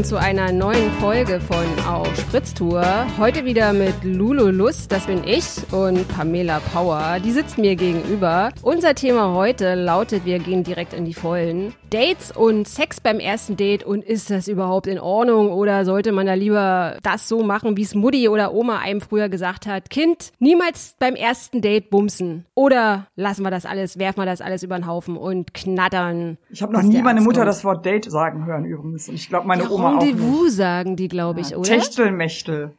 [0.00, 3.06] willkommen zu einer neuen Folge von Auf Spritztour.
[3.18, 8.50] Heute wieder mit Lulu Lust, das bin ich, und Pamela Power, die sitzt mir gegenüber.
[8.62, 11.74] Unser Thema heute lautet, wir gehen direkt in die Vollen.
[11.90, 16.26] Dates und Sex beim ersten Date und ist das überhaupt in Ordnung oder sollte man
[16.26, 19.90] da lieber das so machen, wie es Mutti oder Oma einem früher gesagt hat?
[19.90, 22.46] Kind, niemals beim ersten Date bumsen.
[22.54, 26.38] Oder lassen wir das alles, werfen wir das alles über den Haufen und knattern.
[26.50, 27.48] Ich habe noch nie meine Mutter kommt.
[27.48, 29.08] das Wort Date sagen hören übrigens.
[29.08, 30.00] Und ich glaube meine ja, Oma auch.
[30.00, 31.68] Rendezvous sagen die, glaube ich, ja, oder?
[31.68, 32.74] Techtelmechtel.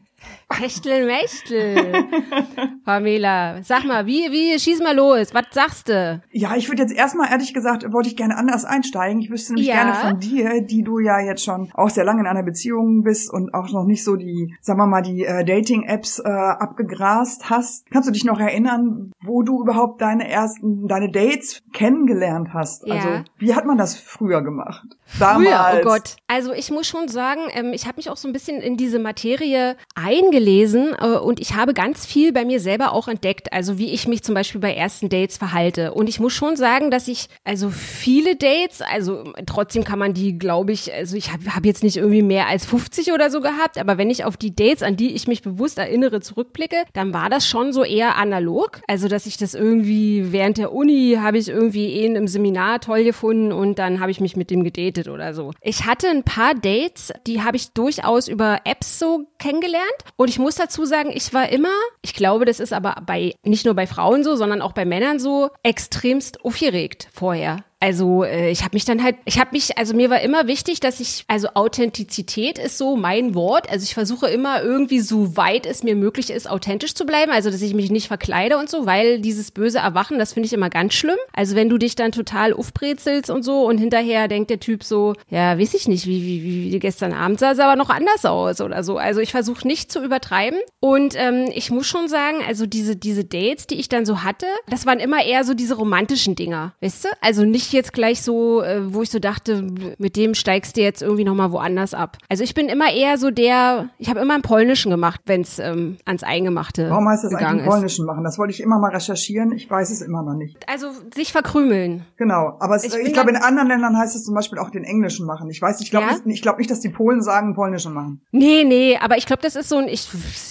[0.57, 2.05] Techtelmechtel.
[2.85, 6.21] Pamela, sag mal, wie, wie, schieß mal los, was sagst du?
[6.31, 9.21] Ja, ich würde jetzt erstmal, ehrlich gesagt, wollte ich gerne anders einsteigen.
[9.21, 9.83] Ich wüsste nämlich ja.
[9.83, 13.31] gerne von dir, die du ja jetzt schon auch sehr lange in einer Beziehung bist
[13.31, 17.89] und auch noch nicht so die, sagen wir mal, die äh, Dating-Apps äh, abgegrast hast.
[17.91, 22.85] Kannst du dich noch erinnern, wo du überhaupt deine ersten, deine Dates kennengelernt hast?
[22.87, 22.95] Ja.
[22.95, 24.85] Also, wie hat man das früher gemacht?
[25.19, 25.47] Damals.
[25.47, 26.15] Früher, oh Gott.
[26.27, 28.99] Also ich muss schon sagen, ähm, ich habe mich auch so ein bisschen in diese
[28.99, 33.91] Materie eingelesen äh, und ich habe ganz viel bei mir selber auch entdeckt, also wie
[33.91, 35.93] ich mich zum Beispiel bei ersten Dates verhalte.
[35.93, 40.37] Und ich muss schon sagen, dass ich also viele Dates, also trotzdem kann man die,
[40.37, 43.77] glaube ich, also ich habe hab jetzt nicht irgendwie mehr als 50 oder so gehabt,
[43.77, 47.29] aber wenn ich auf die Dates, an die ich mich bewusst erinnere, zurückblicke, dann war
[47.29, 48.81] das schon so eher analog.
[48.87, 53.03] Also dass ich das irgendwie während der Uni habe ich irgendwie eh im Seminar toll
[53.03, 55.51] gefunden und dann habe ich mich mit dem gedatet oder so.
[55.61, 59.81] Ich hatte ein paar Dates, die habe ich durchaus über Apps so kennengelernt
[60.15, 63.65] und ich muss dazu sagen, ich war immer, ich glaube, das ist aber bei nicht
[63.65, 67.65] nur bei Frauen so, sondern auch bei Männern so, extremst aufgeregt vorher.
[67.81, 70.79] Also äh, ich habe mich dann halt, ich habe mich, also mir war immer wichtig,
[70.79, 73.71] dass ich, also Authentizität ist so mein Wort.
[73.71, 77.31] Also ich versuche immer irgendwie so weit es mir möglich ist, authentisch zu bleiben.
[77.31, 80.53] Also dass ich mich nicht verkleide und so, weil dieses böse Erwachen, das finde ich
[80.53, 81.17] immer ganz schlimm.
[81.33, 85.15] Also wenn du dich dann total aufbrezelst und so und hinterher denkt der Typ so,
[85.29, 88.25] ja, weiß ich nicht, wie, wie, wie, wie gestern Abend sah es aber noch anders
[88.25, 88.97] aus oder so.
[88.97, 90.59] Also ich versuche nicht zu übertreiben.
[90.81, 94.45] Und ähm, ich muss schon sagen, also diese, diese Dates, die ich dann so hatte,
[94.69, 97.09] das waren immer eher so diese romantischen Dinger, weißt du?
[97.21, 99.67] Also nicht jetzt gleich so, äh, wo ich so dachte,
[99.97, 102.17] mit dem steigst du jetzt irgendwie nochmal woanders ab.
[102.29, 105.59] Also ich bin immer eher so der, ich habe immer einen Polnischen gemacht, wenn es
[105.59, 108.23] ähm, ans Eingemachte Warum heißt das eigentlich einen Polnischen machen?
[108.23, 109.51] Das wollte ich immer mal recherchieren.
[109.51, 110.57] Ich weiß es immer noch nicht.
[110.69, 112.05] Also sich verkrümeln.
[112.17, 114.83] Genau, aber es, ich, ich glaube, in anderen Ländern heißt es zum Beispiel auch den
[114.83, 115.49] Englischen machen.
[115.49, 116.13] Ich weiß, ich glaube ja?
[116.13, 118.21] nicht, ich glaube nicht, dass die Polen sagen Polnischen machen.
[118.31, 120.09] Nee, nee, aber ich glaube, das ist so ein, ich,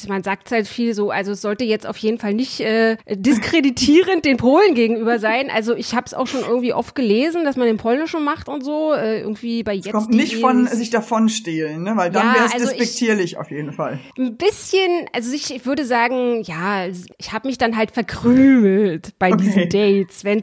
[0.08, 4.24] man sagt halt viel so, also es sollte jetzt auf jeden Fall nicht äh, diskreditierend
[4.24, 5.50] den Polen gegenüber sein.
[5.54, 8.48] Also ich habe es auch schon irgendwie oft gelesen gelesen, dass man den Polnischen macht
[8.48, 8.92] und so.
[8.92, 9.86] Äh, irgendwie bei jetzt.
[9.86, 11.96] Es kommt nicht von sich davon stehlen, ne?
[11.96, 13.98] Weil dann ja, wäre es also despektierlich ich, auf jeden Fall.
[14.16, 16.86] Ein bisschen, also ich, ich würde sagen, ja,
[17.18, 19.42] ich habe mich dann halt verkrümelt bei okay.
[19.42, 20.40] diesen Dates, wenn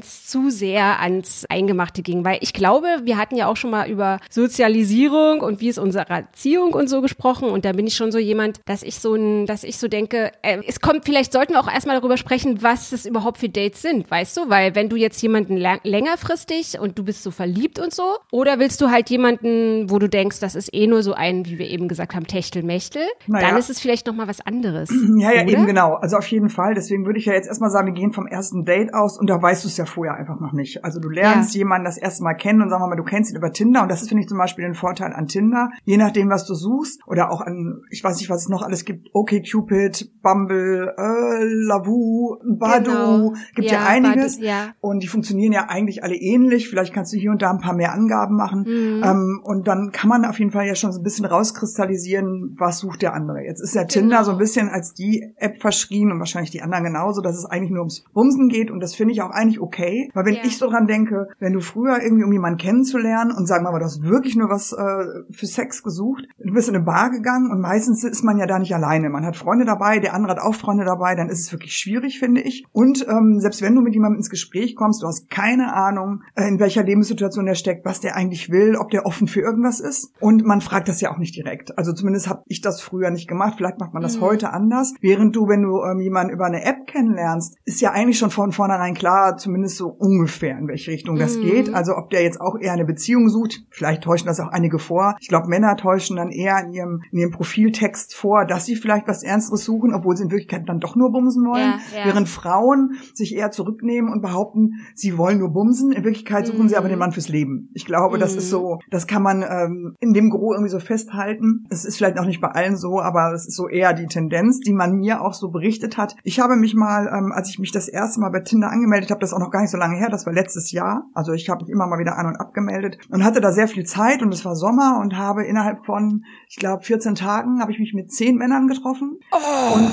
[0.00, 2.24] es zu sehr ans Eingemachte ging.
[2.24, 6.08] Weil ich glaube, wir hatten ja auch schon mal über Sozialisierung und wie ist unsere
[6.08, 7.48] Erziehung und so gesprochen.
[7.48, 10.32] Und da bin ich schon so jemand, dass ich so ein, dass ich so denke,
[10.42, 13.82] äh, es kommt, vielleicht sollten wir auch erstmal darüber sprechen, was es überhaupt für Dates
[13.82, 14.50] sind, weißt du?
[14.50, 18.16] Weil wenn du jetzt jemanden länger längerfristig und du bist so verliebt und so?
[18.32, 21.58] Oder willst du halt jemanden, wo du denkst, das ist eh nur so ein, wie
[21.58, 23.02] wir eben gesagt haben, Techtelmechtel?
[23.26, 23.48] Naja.
[23.48, 24.90] Dann ist es vielleicht nochmal was anderes.
[25.18, 25.52] Ja, ja, oder?
[25.52, 25.94] eben genau.
[25.94, 26.74] Also auf jeden Fall.
[26.74, 29.40] Deswegen würde ich ja jetzt erstmal sagen, wir gehen vom ersten Date aus und da
[29.40, 30.84] weißt du es ja vorher einfach noch nicht.
[30.84, 31.60] Also du lernst ja.
[31.60, 33.90] jemanden das erste Mal kennen und sagen wir mal, du kennst ihn über Tinder und
[33.90, 35.70] das ist, finde ich, zum Beispiel ein Vorteil an Tinder.
[35.84, 38.84] Je nachdem, was du suchst oder auch an, ich weiß nicht, was es noch alles
[38.84, 43.32] gibt, OkCupid, Bumble, äh, Lavu, Badu, genau.
[43.54, 44.36] gibt ja, ja einiges.
[44.36, 44.74] Badu, ja.
[44.80, 46.68] Und die funktionieren ja eigentlich alle ähnlich.
[46.68, 48.64] Vielleicht kannst du hier und da ein paar mehr Angaben machen.
[48.66, 49.02] Mhm.
[49.04, 52.78] Ähm, und dann kann man auf jeden Fall ja schon so ein bisschen rauskristallisieren, was
[52.78, 53.42] sucht der andere.
[53.44, 53.92] Jetzt ist ja genau.
[53.92, 57.44] Tinder so ein bisschen als die App verschrien und wahrscheinlich die anderen genauso, dass es
[57.44, 58.70] eigentlich nur ums Bumsen geht.
[58.70, 60.10] Und das finde ich auch eigentlich okay.
[60.14, 60.44] Weil wenn yeah.
[60.44, 63.78] ich so dran denke, wenn du früher irgendwie, um jemanden kennenzulernen und sagen wir mal,
[63.78, 67.50] du hast wirklich nur was äh, für Sex gesucht, du bist in eine Bar gegangen
[67.50, 69.10] und meistens ist man ja da nicht alleine.
[69.10, 72.18] Man hat Freunde dabei, der andere hat auch Freunde dabei, dann ist es wirklich schwierig,
[72.18, 72.66] finde ich.
[72.72, 76.22] Und ähm, selbst wenn du mit jemandem ins Gespräch kommst, du hast keine Ahnung, Ahnung,
[76.36, 80.12] in welcher Lebenssituation er steckt, was der eigentlich will, ob der offen für irgendwas ist.
[80.20, 81.76] Und man fragt das ja auch nicht direkt.
[81.78, 83.54] Also zumindest habe ich das früher nicht gemacht.
[83.56, 84.22] Vielleicht macht man das mhm.
[84.22, 84.94] heute anders.
[85.00, 88.52] Während du, wenn du ähm, jemanden über eine App kennenlernst, ist ja eigentlich schon von
[88.52, 91.42] vornherein klar, zumindest so ungefähr, in welche Richtung das mhm.
[91.42, 91.74] geht.
[91.74, 95.16] Also ob der jetzt auch eher eine Beziehung sucht, vielleicht täuschen das auch einige vor.
[95.20, 99.08] Ich glaube, Männer täuschen dann eher in ihrem, in ihrem Profiltext vor, dass sie vielleicht
[99.08, 101.80] was Ernsteres suchen, obwohl sie in Wirklichkeit dann doch nur bumsen wollen.
[101.92, 102.06] Ja, ja.
[102.06, 105.92] Während Frauen sich eher zurücknehmen und behaupten, sie wollen nur bumsen bumsen.
[105.92, 106.68] In Wirklichkeit suchen mhm.
[106.68, 107.70] sie aber den Mann fürs Leben.
[107.74, 108.20] Ich glaube, mhm.
[108.20, 108.78] das ist so, mhm.
[108.90, 111.66] das kann man ähm, in dem Gro irgendwie so festhalten.
[111.70, 114.60] Es ist vielleicht auch nicht bei allen so, aber es ist so eher die Tendenz,
[114.60, 116.16] die man mir auch so berichtet hat.
[116.24, 119.20] Ich habe mich mal, ähm, als ich mich das erste Mal bei Tinder angemeldet habe,
[119.20, 121.04] das ist auch noch gar nicht so lange her, das war letztes Jahr.
[121.14, 123.84] Also ich habe mich immer mal wieder an und abgemeldet und hatte da sehr viel
[123.84, 127.78] Zeit und es war Sommer und habe innerhalb von, ich glaube, 14 Tagen habe ich
[127.78, 129.18] mich mit zehn Männern getroffen.
[129.32, 129.74] Oh.
[129.74, 129.90] Und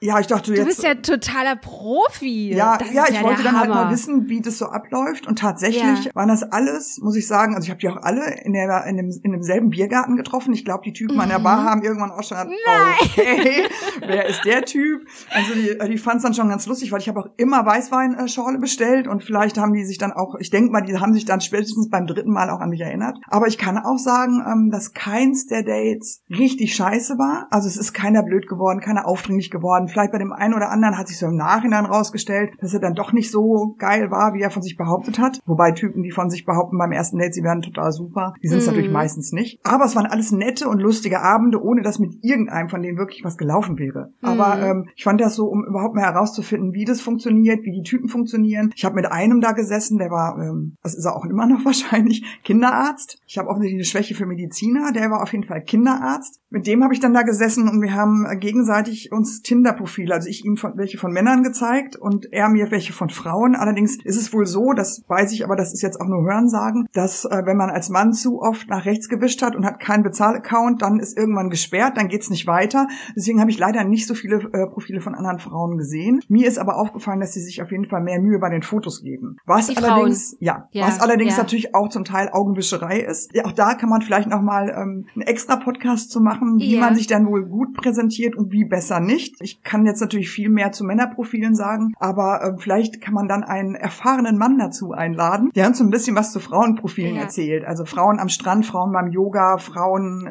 [0.00, 0.62] ja, ich dachte du jetzt.
[0.62, 2.54] Du bist ja totaler Profi.
[2.54, 5.26] Ja, ja, ich ja wollte dann halt mal wissen, wie das so abläuft.
[5.26, 6.14] Und tatsächlich ja.
[6.14, 8.96] waren das alles, muss ich sagen, also ich habe die auch alle in, der, in,
[8.96, 10.54] dem, in demselben Biergarten getroffen.
[10.54, 11.22] Ich glaube, die Typen mhm.
[11.22, 11.66] an der Bar mhm.
[11.66, 12.94] haben irgendwann auch schon Nein.
[13.00, 13.64] okay,
[14.06, 15.02] wer ist der Typ?
[15.32, 18.58] Also die, die fanden es dann schon ganz lustig, weil ich habe auch immer Weißweinschorle
[18.58, 21.40] bestellt und vielleicht haben die sich dann auch, ich denke mal, die haben sich dann
[21.40, 23.18] spätestens beim dritten Mal auch an mich erinnert.
[23.26, 27.48] Aber ich kann auch sagen, ähm, dass keins der Dates richtig scheiße war.
[27.50, 30.98] Also es ist keiner blöd geworden, keiner aufdringlich geworden Vielleicht bei dem einen oder anderen
[30.98, 34.42] hat sich so im Nachhinein rausgestellt, dass er dann doch nicht so geil war, wie
[34.42, 35.40] er von sich behauptet hat.
[35.46, 38.58] Wobei Typen, die von sich behaupten beim ersten Date, sie wären total super, die sind
[38.58, 38.70] es mm.
[38.70, 39.60] natürlich meistens nicht.
[39.64, 43.24] Aber es waren alles nette und lustige Abende, ohne dass mit irgendeinem von denen wirklich
[43.24, 44.12] was gelaufen wäre.
[44.20, 44.26] Mm.
[44.26, 44.62] Aber mhm.
[44.62, 48.08] ähm, ich fand das so, um überhaupt mal herauszufinden, wie das funktioniert, wie die Typen
[48.08, 48.72] funktionieren.
[48.76, 51.64] Ich habe mit einem da gesessen, der war, ähm, das ist er auch immer noch
[51.64, 53.18] wahrscheinlich, Kinderarzt.
[53.26, 56.40] Ich habe offensichtlich eine Schwäche für Mediziner, der war auf jeden Fall Kinderarzt.
[56.50, 59.42] Mit dem habe ich dann da gesessen und wir haben gegenseitig uns
[59.78, 63.54] Tinder-Profile, also ich ihm von, welche von Männern gezeigt und er mir welche von Frauen.
[63.54, 66.88] Allerdings ist es wohl so, das weiß ich, aber das ist jetzt auch nur Hörensagen,
[66.92, 70.02] dass äh, wenn man als Mann zu oft nach rechts gewischt hat und hat keinen
[70.02, 72.88] Bezahlaccount, dann ist irgendwann gesperrt, dann geht's nicht weiter.
[73.16, 76.20] Deswegen habe ich leider nicht so viele äh, Profile von anderen Frauen gesehen.
[76.28, 79.02] Mir ist aber aufgefallen, dass sie sich auf jeden Fall mehr Mühe bei den Fotos
[79.02, 79.36] geben.
[79.46, 81.42] Was allerdings, ja, ja, was allerdings ja.
[81.42, 83.34] natürlich auch zum Teil Augenwischerei ist.
[83.34, 86.76] Ja, auch da kann man vielleicht noch mal ähm, einen extra Podcast zu machen wie
[86.78, 89.36] man sich dann wohl gut präsentiert und wie besser nicht.
[89.40, 93.44] Ich kann jetzt natürlich viel mehr zu Männerprofilen sagen, aber äh, vielleicht kann man dann
[93.44, 97.22] einen erfahrenen Mann dazu einladen, der uns so ein bisschen was zu Frauenprofilen ja.
[97.22, 97.66] erzählt.
[97.66, 100.30] Also Frauen am Strand, Frauen beim Yoga, Frauen,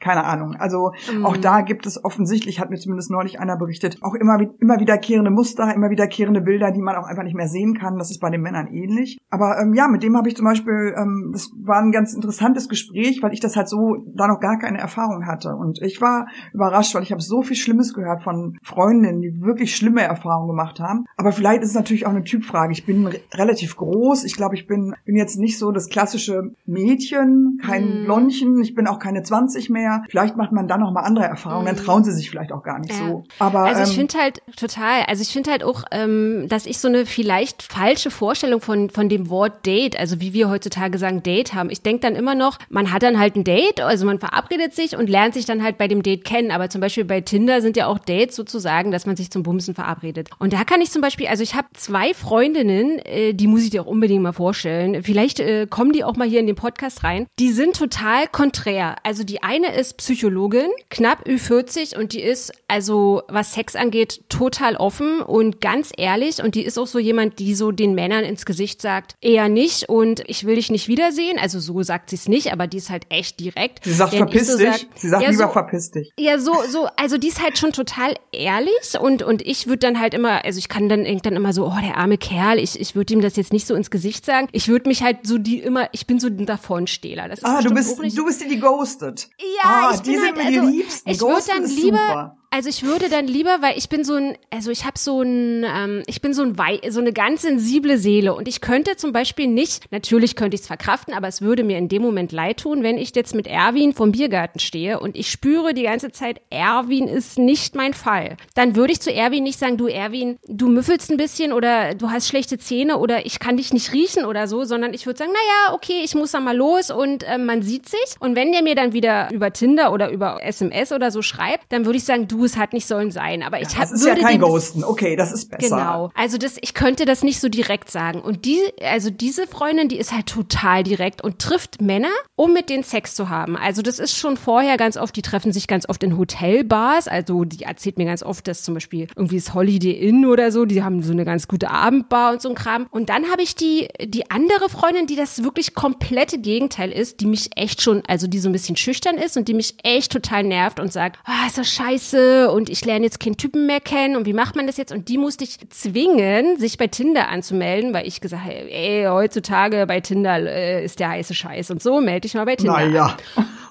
[0.00, 0.56] keine Ahnung.
[0.58, 1.26] Also mhm.
[1.26, 5.30] auch da gibt es offensichtlich, hat mir zumindest neulich einer berichtet, auch immer, immer wiederkehrende
[5.30, 7.98] Muster, immer wiederkehrende Bilder, die man auch einfach nicht mehr sehen kann.
[7.98, 9.18] Das ist bei den Männern ähnlich.
[9.28, 12.70] Aber ähm, ja, mit dem habe ich zum Beispiel, ähm, das war ein ganz interessantes
[12.70, 15.54] Gespräch, weil ich das halt so da noch gar keine Erfahrung hatte.
[15.54, 19.74] Und ich war überrascht, weil ich habe so viel Schlimmes gehört von Freundinnen, die wirklich
[19.74, 21.06] schlimme Erfahrungen gemacht haben.
[21.16, 22.72] Aber vielleicht ist es natürlich auch eine Typfrage.
[22.72, 24.22] Ich bin relativ groß.
[24.22, 28.04] Ich glaube, ich bin, bin jetzt nicht so das klassische Mädchen, kein mhm.
[28.04, 28.62] Blondchen.
[28.62, 30.04] Ich bin auch keine 20 mehr.
[30.08, 31.66] Vielleicht macht man dann noch mal andere Erfahrungen.
[31.66, 31.80] Dann mhm.
[31.80, 33.08] trauen sie sich vielleicht auch gar nicht ja.
[33.08, 33.24] so.
[33.40, 35.02] Aber also ich ähm, finde halt total.
[35.08, 39.08] Also ich finde halt auch, ähm, dass ich so eine vielleicht falsche Vorstellung von von
[39.08, 41.70] dem Wort Date, also wie wir heutzutage sagen Date haben.
[41.70, 44.96] Ich denke dann immer noch, man hat dann halt ein Date, also man verabredet sich
[44.96, 46.52] und lernt sich dann halt bei dem Date kennen.
[46.52, 49.74] Aber zum Beispiel bei Tinder sind ja auch Dates sozusagen, dass man sich zum Bumsen
[49.74, 50.28] verabredet.
[50.38, 53.70] Und da kann ich zum Beispiel, also ich habe zwei Freundinnen, äh, die muss ich
[53.70, 55.02] dir auch unbedingt mal vorstellen.
[55.02, 57.26] Vielleicht äh, kommen die auch mal hier in den Podcast rein.
[57.38, 58.96] Die sind total konträr.
[59.02, 64.76] Also die eine ist Psychologin, knapp Ü40 und die ist, also was Sex angeht, total
[64.76, 66.42] offen und ganz ehrlich.
[66.42, 69.88] Und die ist auch so jemand, die so den Männern ins Gesicht sagt, eher nicht
[69.88, 71.38] und ich will dich nicht wiedersehen.
[71.38, 73.84] Also so sagt sie es nicht, aber die ist halt echt direkt.
[73.84, 74.68] Sie sagt, verpiss so dich.
[74.68, 76.12] Sag, sie sagt, ja, lieber so, verpiss dich.
[76.18, 78.57] Ja, so, so, also die ist halt schon total ehrlich
[79.00, 81.80] und, und ich würde dann halt immer, also ich kann dann, dann immer so, oh,
[81.82, 84.48] der arme Kerl, ich, ich würde ihm das jetzt nicht so ins Gesicht sagen.
[84.52, 87.28] Ich würde mich halt so die immer, ich bin so ein Davonstehler.
[87.28, 89.28] Das ist ah, du bist, du bist die, die ghostet.
[89.38, 91.10] Ja, ah, ich die bin sind halt, mir die also, liebsten.
[91.10, 92.37] Ich würde dann lieber, super.
[92.50, 95.64] Also ich würde dann lieber, weil ich bin so ein, also ich habe so ein,
[95.64, 96.56] ähm, ich bin so ein
[96.88, 100.66] so eine ganz sensible Seele und ich könnte zum Beispiel nicht, natürlich könnte ich es
[100.66, 103.92] verkraften, aber es würde mir in dem Moment leid tun, wenn ich jetzt mit Erwin
[103.92, 108.38] vom Biergarten stehe und ich spüre die ganze Zeit, Erwin ist nicht mein Fall.
[108.54, 112.10] Dann würde ich zu Erwin nicht sagen, du Erwin, du müffelst ein bisschen oder du
[112.10, 115.32] hast schlechte Zähne oder ich kann dich nicht riechen oder so, sondern ich würde sagen,
[115.32, 118.16] naja, okay, ich muss da mal los und äh, man sieht sich.
[118.20, 121.84] Und wenn der mir dann wieder über Tinder oder über SMS oder so schreibt, dann
[121.84, 123.42] würde ich sagen, du, es hat nicht sollen sein.
[123.42, 124.84] Aber ich ja, Das ist ja kein Ghosten.
[124.84, 125.76] Okay, das ist besser.
[125.76, 126.10] Genau.
[126.14, 128.20] Also das, ich könnte das nicht so direkt sagen.
[128.20, 132.70] Und die, also diese Freundin, die ist halt total direkt und trifft Männer, um mit
[132.70, 133.56] denen Sex zu haben.
[133.56, 137.08] Also das ist schon vorher ganz oft, die treffen sich ganz oft in Hotelbars.
[137.08, 140.64] Also die erzählt mir ganz oft, dass zum Beispiel irgendwie das Holiday Inn oder so,
[140.64, 142.86] die haben so eine ganz gute Abendbar und so ein Kram.
[142.90, 147.26] Und dann habe ich die, die andere Freundin, die das wirklich komplette Gegenteil ist, die
[147.26, 150.44] mich echt schon, also die so ein bisschen schüchtern ist und die mich echt total
[150.44, 154.16] nervt und sagt, ah, ist das scheiße und ich lerne jetzt keinen Typen mehr kennen
[154.16, 154.92] und wie macht man das jetzt?
[154.92, 159.86] Und die musste ich zwingen, sich bei Tinder anzumelden, weil ich gesagt habe, ey, heutzutage
[159.86, 162.72] bei Tinder äh, ist der heiße Scheiß und so, melde dich mal bei Tinder.
[162.72, 163.16] Naja.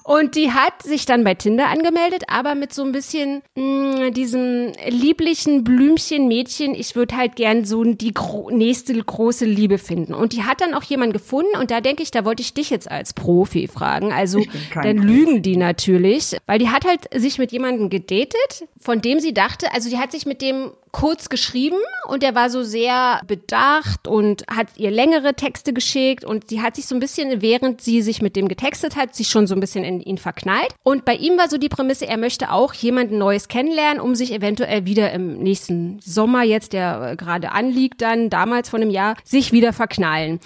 [0.08, 4.14] Und die hat sich dann bei Tinder angemeldet, aber mit so ein bisschen mh, mm,
[4.14, 10.14] diesem lieblichen Blümchen-Mädchen, ich würde halt gern so die gro nächste große Liebe finden.
[10.14, 12.70] Und die hat dann auch jemanden gefunden und da denke ich, da wollte ich dich
[12.70, 14.10] jetzt als Profi fragen.
[14.10, 14.42] Also
[14.74, 19.34] dann lügen die natürlich, weil die hat halt sich mit jemandem gedatet, von dem sie
[19.34, 24.08] dachte, also die hat sich mit dem kurz geschrieben und der war so sehr bedacht
[24.08, 28.02] und hat ihr längere Texte geschickt und sie hat sich so ein bisschen, während sie
[28.02, 30.74] sich mit dem getextet hat, sich schon so ein bisschen in ihn verknallt.
[30.82, 34.32] Und bei ihm war so die Prämisse, er möchte auch jemanden Neues kennenlernen, um sich
[34.32, 39.52] eventuell wieder im nächsten Sommer jetzt, der gerade anliegt, dann damals vor einem Jahr, sich
[39.52, 40.40] wieder verknallen.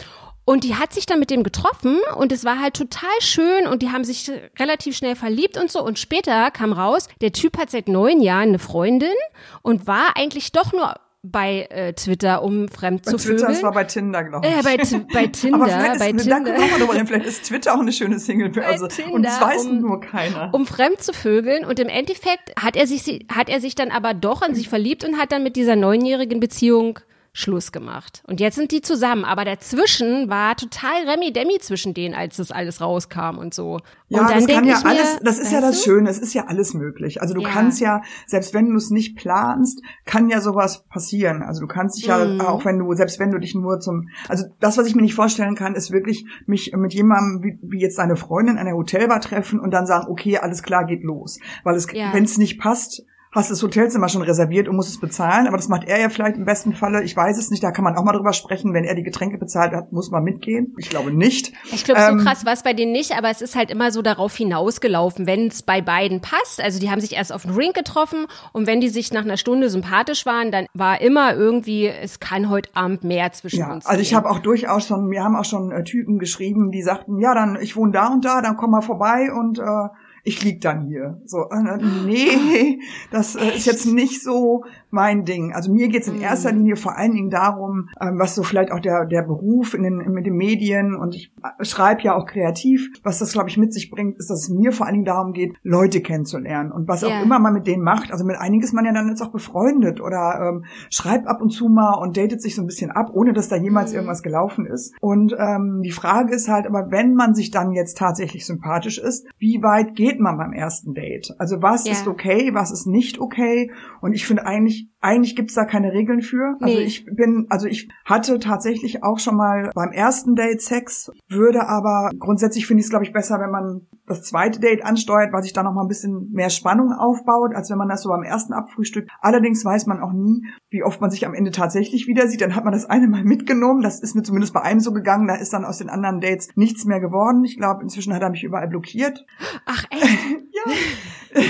[0.44, 3.82] Und die hat sich dann mit dem getroffen und es war halt total schön und
[3.82, 5.82] die haben sich relativ schnell verliebt und so.
[5.84, 9.14] Und später kam raus, der Typ hat seit neun Jahren eine Freundin
[9.62, 10.94] und war eigentlich doch nur
[11.25, 13.52] bei äh, Twitter, um fremd bei zu Twitter, vögeln.
[13.52, 14.52] Das war bei Tinder, glaube ich.
[14.52, 14.76] Äh, bei,
[15.12, 16.40] bei Tinder, Aber vielleicht bei ist, Tinder.
[16.40, 18.50] Da vielleicht ist Twitter auch eine schöne Single.
[18.64, 20.52] Also, Tinder, und das weiß um, nur keiner.
[20.52, 21.64] Um fremd zu vögeln.
[21.64, 25.04] Und im Endeffekt hat er sich, hat er sich dann aber doch an sich verliebt
[25.04, 26.99] und hat dann mit dieser neunjährigen Beziehung
[27.34, 28.22] Schluss gemacht.
[28.26, 29.24] Und jetzt sind die zusammen.
[29.24, 33.80] Aber dazwischen war total Remi-Demi zwischen denen, als das alles rauskam und so.
[34.08, 35.84] Ja, und dann das kann ja mir, alles, das ist ja das du?
[35.84, 37.22] Schöne, es ist ja alles möglich.
[37.22, 37.48] Also du ja.
[37.48, 41.42] kannst ja, selbst wenn du es nicht planst, kann ja sowas passieren.
[41.42, 42.42] Also du kannst dich ja, mm.
[42.42, 45.14] auch wenn du, selbst wenn du dich nur zum, also das, was ich mir nicht
[45.14, 49.22] vorstellen kann, ist wirklich mich mit jemandem, wie, wie jetzt deine Freundin an der Hotelbar
[49.22, 51.38] treffen und dann sagen, okay, alles klar, geht los.
[51.64, 52.12] Weil es, ja.
[52.12, 55.68] wenn es nicht passt, hast das Hotelzimmer schon reserviert und musst es bezahlen, aber das
[55.68, 57.02] macht er ja vielleicht im besten Falle.
[57.02, 58.74] Ich weiß es nicht, da kann man auch mal drüber sprechen.
[58.74, 60.74] Wenn er die Getränke bezahlt hat, muss man mitgehen.
[60.76, 61.52] Ich glaube nicht.
[61.72, 63.90] Ich glaube, ähm, so krass war es bei denen nicht, aber es ist halt immer
[63.90, 66.62] so darauf hinausgelaufen, wenn es bei beiden passt.
[66.62, 69.38] Also die haben sich erst auf den Ring getroffen und wenn die sich nach einer
[69.38, 73.86] Stunde sympathisch waren, dann war immer irgendwie, es kann heute Abend mehr zwischen ja, uns.
[73.86, 77.18] Also ich habe auch durchaus schon, wir haben auch schon äh, Typen geschrieben, die sagten,
[77.18, 79.88] ja, dann ich wohne da und da, dann komm mal vorbei und äh,
[80.25, 81.21] ich lieg dann hier.
[81.25, 82.79] So, äh, nee,
[83.11, 85.52] das äh, ist jetzt nicht so mein Ding.
[85.52, 86.59] Also mir geht's in erster mhm.
[86.59, 89.97] Linie vor allen Dingen darum, ähm, was so vielleicht auch der, der Beruf in den,
[90.12, 93.73] mit den Medien und ich äh, schreibe ja auch kreativ, was das, glaube ich, mit
[93.73, 97.02] sich bringt, ist, dass es mir vor allen Dingen darum geht, Leute kennenzulernen und was
[97.02, 97.19] yeah.
[97.19, 98.12] auch immer man mit denen macht.
[98.12, 101.50] Also mit einigen ist man ja dann jetzt auch befreundet oder ähm, schreibt ab und
[101.50, 103.97] zu mal und datet sich so ein bisschen ab, ohne dass da jemals mhm.
[103.97, 104.95] irgendwas gelaufen ist.
[105.00, 109.26] Und ähm, die Frage ist halt aber, wenn man sich dann jetzt tatsächlich sympathisch ist,
[109.38, 111.35] wie weit geht man beim ersten Date?
[111.38, 111.95] Also was yeah.
[111.95, 113.71] ist okay, was ist nicht okay?
[114.00, 116.56] Und ich finde eigentlich, eigentlich gibt's da keine Regeln für.
[116.61, 116.85] Also nee.
[116.85, 122.11] ich bin, also ich hatte tatsächlich auch schon mal beim ersten Date Sex, würde aber
[122.18, 125.52] grundsätzlich finde ich es, glaube ich, besser, wenn man das zweite Date ansteuert, weil sich
[125.52, 128.52] da noch mal ein bisschen mehr Spannung aufbaut, als wenn man das so beim ersten
[128.52, 129.11] abfrühstückt.
[129.21, 132.40] Allerdings weiß man auch nie, wie oft man sich am Ende tatsächlich wieder sieht.
[132.40, 133.82] Dann hat man das eine Mal mitgenommen.
[133.82, 135.26] Das ist mir zumindest bei einem so gegangen.
[135.26, 137.44] Da ist dann aus den anderen Dates nichts mehr geworden.
[137.44, 139.25] Ich glaube, inzwischen hat er mich überall blockiert.
[139.66, 140.02] Ach echt?
[140.52, 141.42] ja.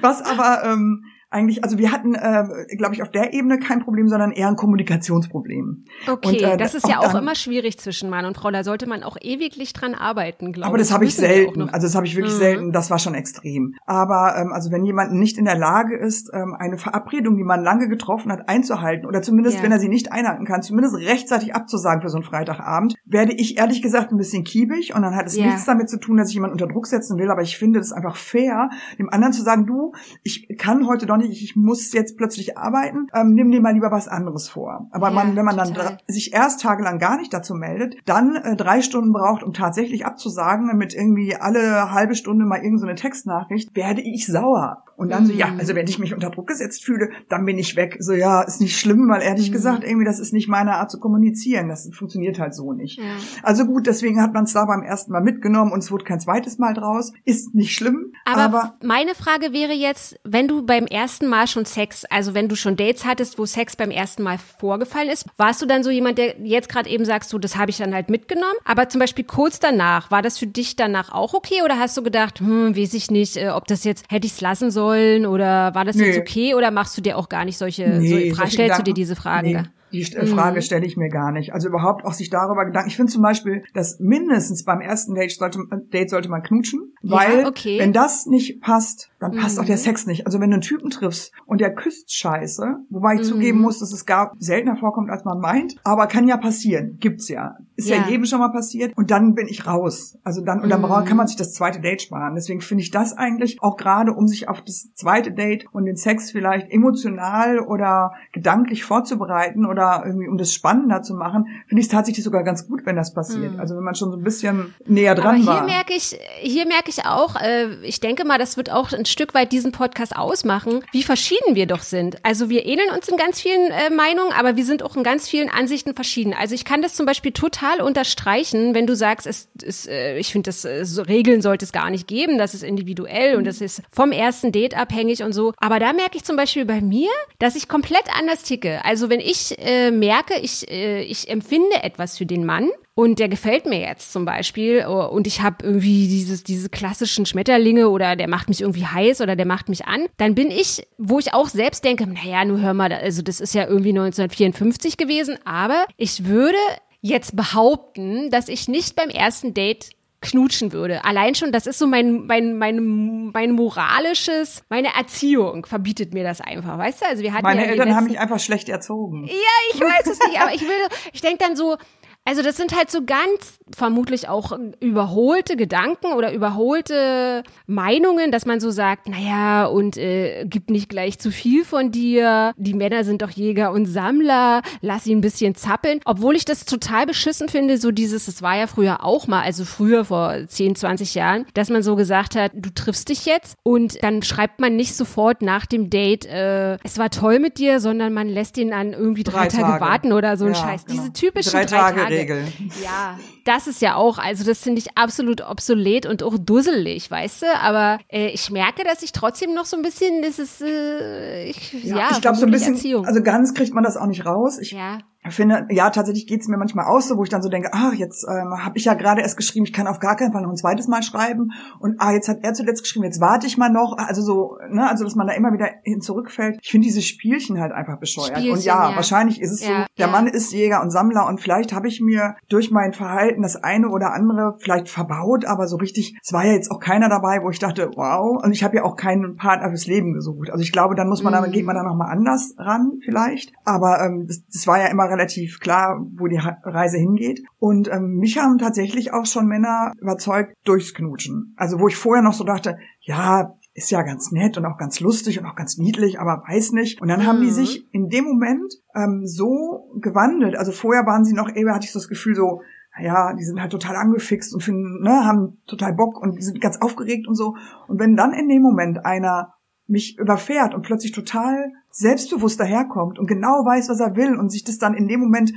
[0.00, 2.44] Was aber ähm, eigentlich, also wir hatten, äh,
[2.76, 5.84] glaube ich, auf der Ebene kein Problem, sondern eher ein Kommunikationsproblem.
[6.08, 8.50] Okay, und, äh, das ist ja auch dann, immer schwierig zwischen Mann und Frau.
[8.50, 10.68] Da sollte man auch ewiglich dran arbeiten, glaube ich.
[10.68, 11.68] Aber das habe ich selten.
[11.70, 12.38] Also das habe ich wirklich mhm.
[12.38, 12.72] selten.
[12.72, 13.74] Das war schon extrem.
[13.86, 17.62] Aber ähm, also wenn jemand nicht in der Lage ist, ähm, eine Verabredung, die man
[17.62, 19.62] lange getroffen hat, einzuhalten oder zumindest, ja.
[19.62, 23.58] wenn er sie nicht einhalten kann, zumindest rechtzeitig abzusagen für so einen Freitagabend, werde ich
[23.58, 25.46] ehrlich gesagt ein bisschen kiebig und dann hat es ja.
[25.46, 27.30] nichts damit zu tun, dass ich jemanden unter Druck setzen will.
[27.30, 31.16] Aber ich finde es einfach fair, dem anderen zu sagen, du, ich kann heute doch
[31.16, 34.88] nicht, ich muss jetzt plötzlich arbeiten, ähm, nimm dir mal lieber was anderes vor.
[34.90, 38.56] Aber ja, man, wenn man dann sich erst tagelang gar nicht dazu meldet, dann äh,
[38.56, 43.74] drei Stunden braucht, um tatsächlich abzusagen, mit irgendwie alle halbe Stunde mal irgendeine so Textnachricht,
[43.76, 44.84] werde ich sauer.
[45.02, 45.58] Und dann so, ja, mhm.
[45.58, 47.96] also wenn ich mich unter Druck gesetzt fühle, dann bin ich weg.
[47.98, 49.52] So, ja, ist nicht schlimm, weil ehrlich mhm.
[49.54, 51.68] gesagt, irgendwie, das ist nicht meine Art zu kommunizieren.
[51.68, 53.00] Das funktioniert halt so nicht.
[53.00, 53.16] Ja.
[53.42, 56.20] Also gut, deswegen hat man es da beim ersten Mal mitgenommen und es wurde kein
[56.20, 57.12] zweites Mal draus.
[57.24, 58.12] Ist nicht schlimm.
[58.24, 62.48] Aber, aber meine Frage wäre jetzt, wenn du beim ersten Mal schon Sex, also wenn
[62.48, 65.90] du schon Dates hattest, wo Sex beim ersten Mal vorgefallen ist, warst du dann so
[65.90, 69.00] jemand, der jetzt gerade eben sagst, du, das habe ich dann halt mitgenommen, aber zum
[69.00, 72.76] Beispiel kurz danach, war das für dich danach auch okay oder hast du gedacht, hm,
[72.76, 74.91] weiß ich nicht, äh, ob das jetzt, hätte ich es lassen sollen
[75.26, 76.06] oder war das nee.
[76.06, 78.94] jetzt okay oder machst du dir auch gar nicht solche, nee, so, stellst du dir
[78.94, 79.52] diese Fragen?
[79.52, 79.62] Nee.
[79.92, 80.62] Die äh, Frage mhm.
[80.62, 81.52] stelle ich mir gar nicht.
[81.52, 82.88] Also überhaupt auch sich darüber Gedanken.
[82.88, 85.60] Ich finde zum Beispiel, dass mindestens beim ersten Date sollte,
[85.92, 87.78] Date sollte man knutschen, weil ja, okay.
[87.78, 89.62] wenn das nicht passt, dann passt mhm.
[89.62, 89.80] auch der mhm.
[89.80, 90.26] Sex nicht.
[90.26, 93.24] Also wenn du einen Typen triffst und der küsst scheiße, wobei ich mhm.
[93.24, 97.28] zugeben muss, dass es gar seltener vorkommt, als man meint, aber kann ja passieren, gibt's
[97.28, 97.56] ja.
[97.76, 100.18] Ist ja, ja jedem schon mal passiert und dann bin ich raus.
[100.24, 101.04] Also dann, und dann mhm.
[101.04, 102.34] kann man sich das zweite Date sparen.
[102.34, 105.96] Deswegen finde ich das eigentlich auch gerade, um sich auf das zweite Date und den
[105.96, 111.80] Sex vielleicht emotional oder gedanklich vorzubereiten oder oder irgendwie um das spannender zu machen, finde
[111.80, 113.54] ich es tatsächlich sogar ganz gut, wenn das passiert.
[113.54, 113.60] Mhm.
[113.60, 115.64] Also wenn man schon so ein bisschen näher dran Aber hier war.
[115.64, 119.34] merke ich, hier merke ich auch, äh, ich denke mal, das wird auch ein Stück
[119.34, 122.24] weit diesen Podcast ausmachen, wie verschieden wir doch sind.
[122.24, 125.28] Also wir ähneln uns in ganz vielen äh, Meinungen, aber wir sind auch in ganz
[125.28, 126.34] vielen Ansichten verschieden.
[126.38, 130.32] Also ich kann das zum Beispiel total unterstreichen, wenn du sagst, es, es äh, ich
[130.32, 133.60] finde, das äh, so Regeln sollte es gar nicht geben, das ist individuell und das
[133.60, 135.52] ist vom ersten Date abhängig und so.
[135.56, 138.84] Aber da merke ich zum Beispiel bei mir, dass ich komplett anders ticke.
[138.84, 143.28] Also wenn ich äh, merke, ich, äh, ich empfinde etwas für den Mann, und der
[143.28, 144.84] gefällt mir jetzt zum Beispiel.
[144.86, 149.22] Oh, und ich habe irgendwie dieses diese klassischen Schmetterlinge oder der macht mich irgendwie heiß
[149.22, 152.60] oder der macht mich an, dann bin ich, wo ich auch selbst denke, naja, nur
[152.60, 156.58] hör mal, also das ist ja irgendwie 1954 gewesen, aber ich würde
[157.00, 159.90] jetzt behaupten, dass ich nicht beim ersten Date
[160.22, 161.04] knutschen würde.
[161.04, 166.40] Allein schon, das ist so mein, mein, mein, mein moralisches, meine Erziehung verbietet mir das
[166.40, 167.06] einfach, weißt du?
[167.06, 167.96] Also wir hatten Meine ja Eltern letzten...
[167.96, 169.26] haben mich einfach schlecht erzogen.
[169.26, 169.34] Ja,
[169.74, 171.76] ich weiß es nicht, aber ich will, ich denke dann so,
[172.24, 178.60] also das sind halt so ganz vermutlich auch überholte Gedanken oder überholte Meinungen, dass man
[178.60, 182.52] so sagt, naja, und äh, gib nicht gleich zu viel von dir.
[182.56, 186.00] Die Männer sind doch Jäger und Sammler, lass ihn ein bisschen zappeln.
[186.04, 189.64] Obwohl ich das total beschissen finde, so dieses, das war ja früher auch mal, also
[189.64, 194.02] früher vor 10, 20 Jahren, dass man so gesagt hat, du triffst dich jetzt und
[194.02, 198.12] dann schreibt man nicht sofort nach dem Date, äh, es war toll mit dir, sondern
[198.12, 199.62] man lässt ihn an irgendwie drei, drei Tage.
[199.62, 199.84] Tage.
[199.84, 200.84] warten oder so ein ja, Scheiß.
[200.84, 201.00] Genau.
[201.00, 202.00] Diese typischen drei, drei Tage.
[202.00, 202.44] Tage Regel.
[202.82, 207.42] Ja, das ist ja auch, also das finde ich absolut obsolet und auch dusselig, weißt
[207.42, 207.46] du?
[207.60, 211.84] Aber äh, ich merke, dass ich trotzdem noch so ein bisschen, das ist, äh, ich,
[211.84, 213.06] ja, ja ich glaube so ein bisschen, Erziehung.
[213.06, 214.58] also ganz kriegt man das auch nicht raus.
[214.58, 214.98] Ich, ja
[215.30, 218.26] finde, ja, tatsächlich geht's mir manchmal aus, so, wo ich dann so denke, ach, jetzt
[218.28, 220.56] ähm, habe ich ja gerade erst geschrieben, ich kann auf gar keinen Fall noch ein
[220.56, 223.96] zweites Mal schreiben und ah, jetzt hat er zuletzt geschrieben, jetzt warte ich mal noch,
[223.96, 226.58] also so, ne, also dass man da immer wieder hin zurückfällt.
[226.60, 228.30] Ich finde diese Spielchen halt einfach bescheuert.
[228.30, 230.12] Spielchen, und ja, ja, wahrscheinlich ist es ja, so, der ja.
[230.12, 233.90] Mann ist Jäger und Sammler und vielleicht habe ich mir durch mein Verhalten das eine
[233.90, 237.50] oder andere vielleicht verbaut, aber so richtig, es war ja jetzt auch keiner dabei, wo
[237.50, 240.50] ich dachte, wow, und ich habe ja auch keinen Partner fürs Leben gesucht.
[240.50, 241.42] Also ich glaube, dann muss man, mhm.
[241.42, 245.11] dann geht man da nochmal anders ran vielleicht, aber ähm, das, das war ja immer
[245.12, 247.42] relativ klar, wo die Reise hingeht.
[247.58, 251.54] Und ähm, mich haben tatsächlich auch schon Männer überzeugt durchs Knutschen.
[251.56, 255.00] Also wo ich vorher noch so dachte, ja, ist ja ganz nett und auch ganz
[255.00, 257.00] lustig und auch ganz niedlich, aber weiß nicht.
[257.00, 257.26] Und dann mhm.
[257.26, 257.52] haben die mhm.
[257.52, 260.56] sich in dem Moment ähm, so gewandelt.
[260.56, 262.60] Also vorher waren sie noch, eben hatte ich so das Gefühl so,
[263.00, 266.80] ja, die sind halt total angefixt und finden, ne, haben total Bock und sind ganz
[266.82, 267.56] aufgeregt und so.
[267.88, 269.54] Und wenn dann in dem Moment einer
[269.92, 274.64] mich überfährt und plötzlich total selbstbewusst daherkommt und genau weiß, was er will und sich
[274.64, 275.52] das dann in dem Moment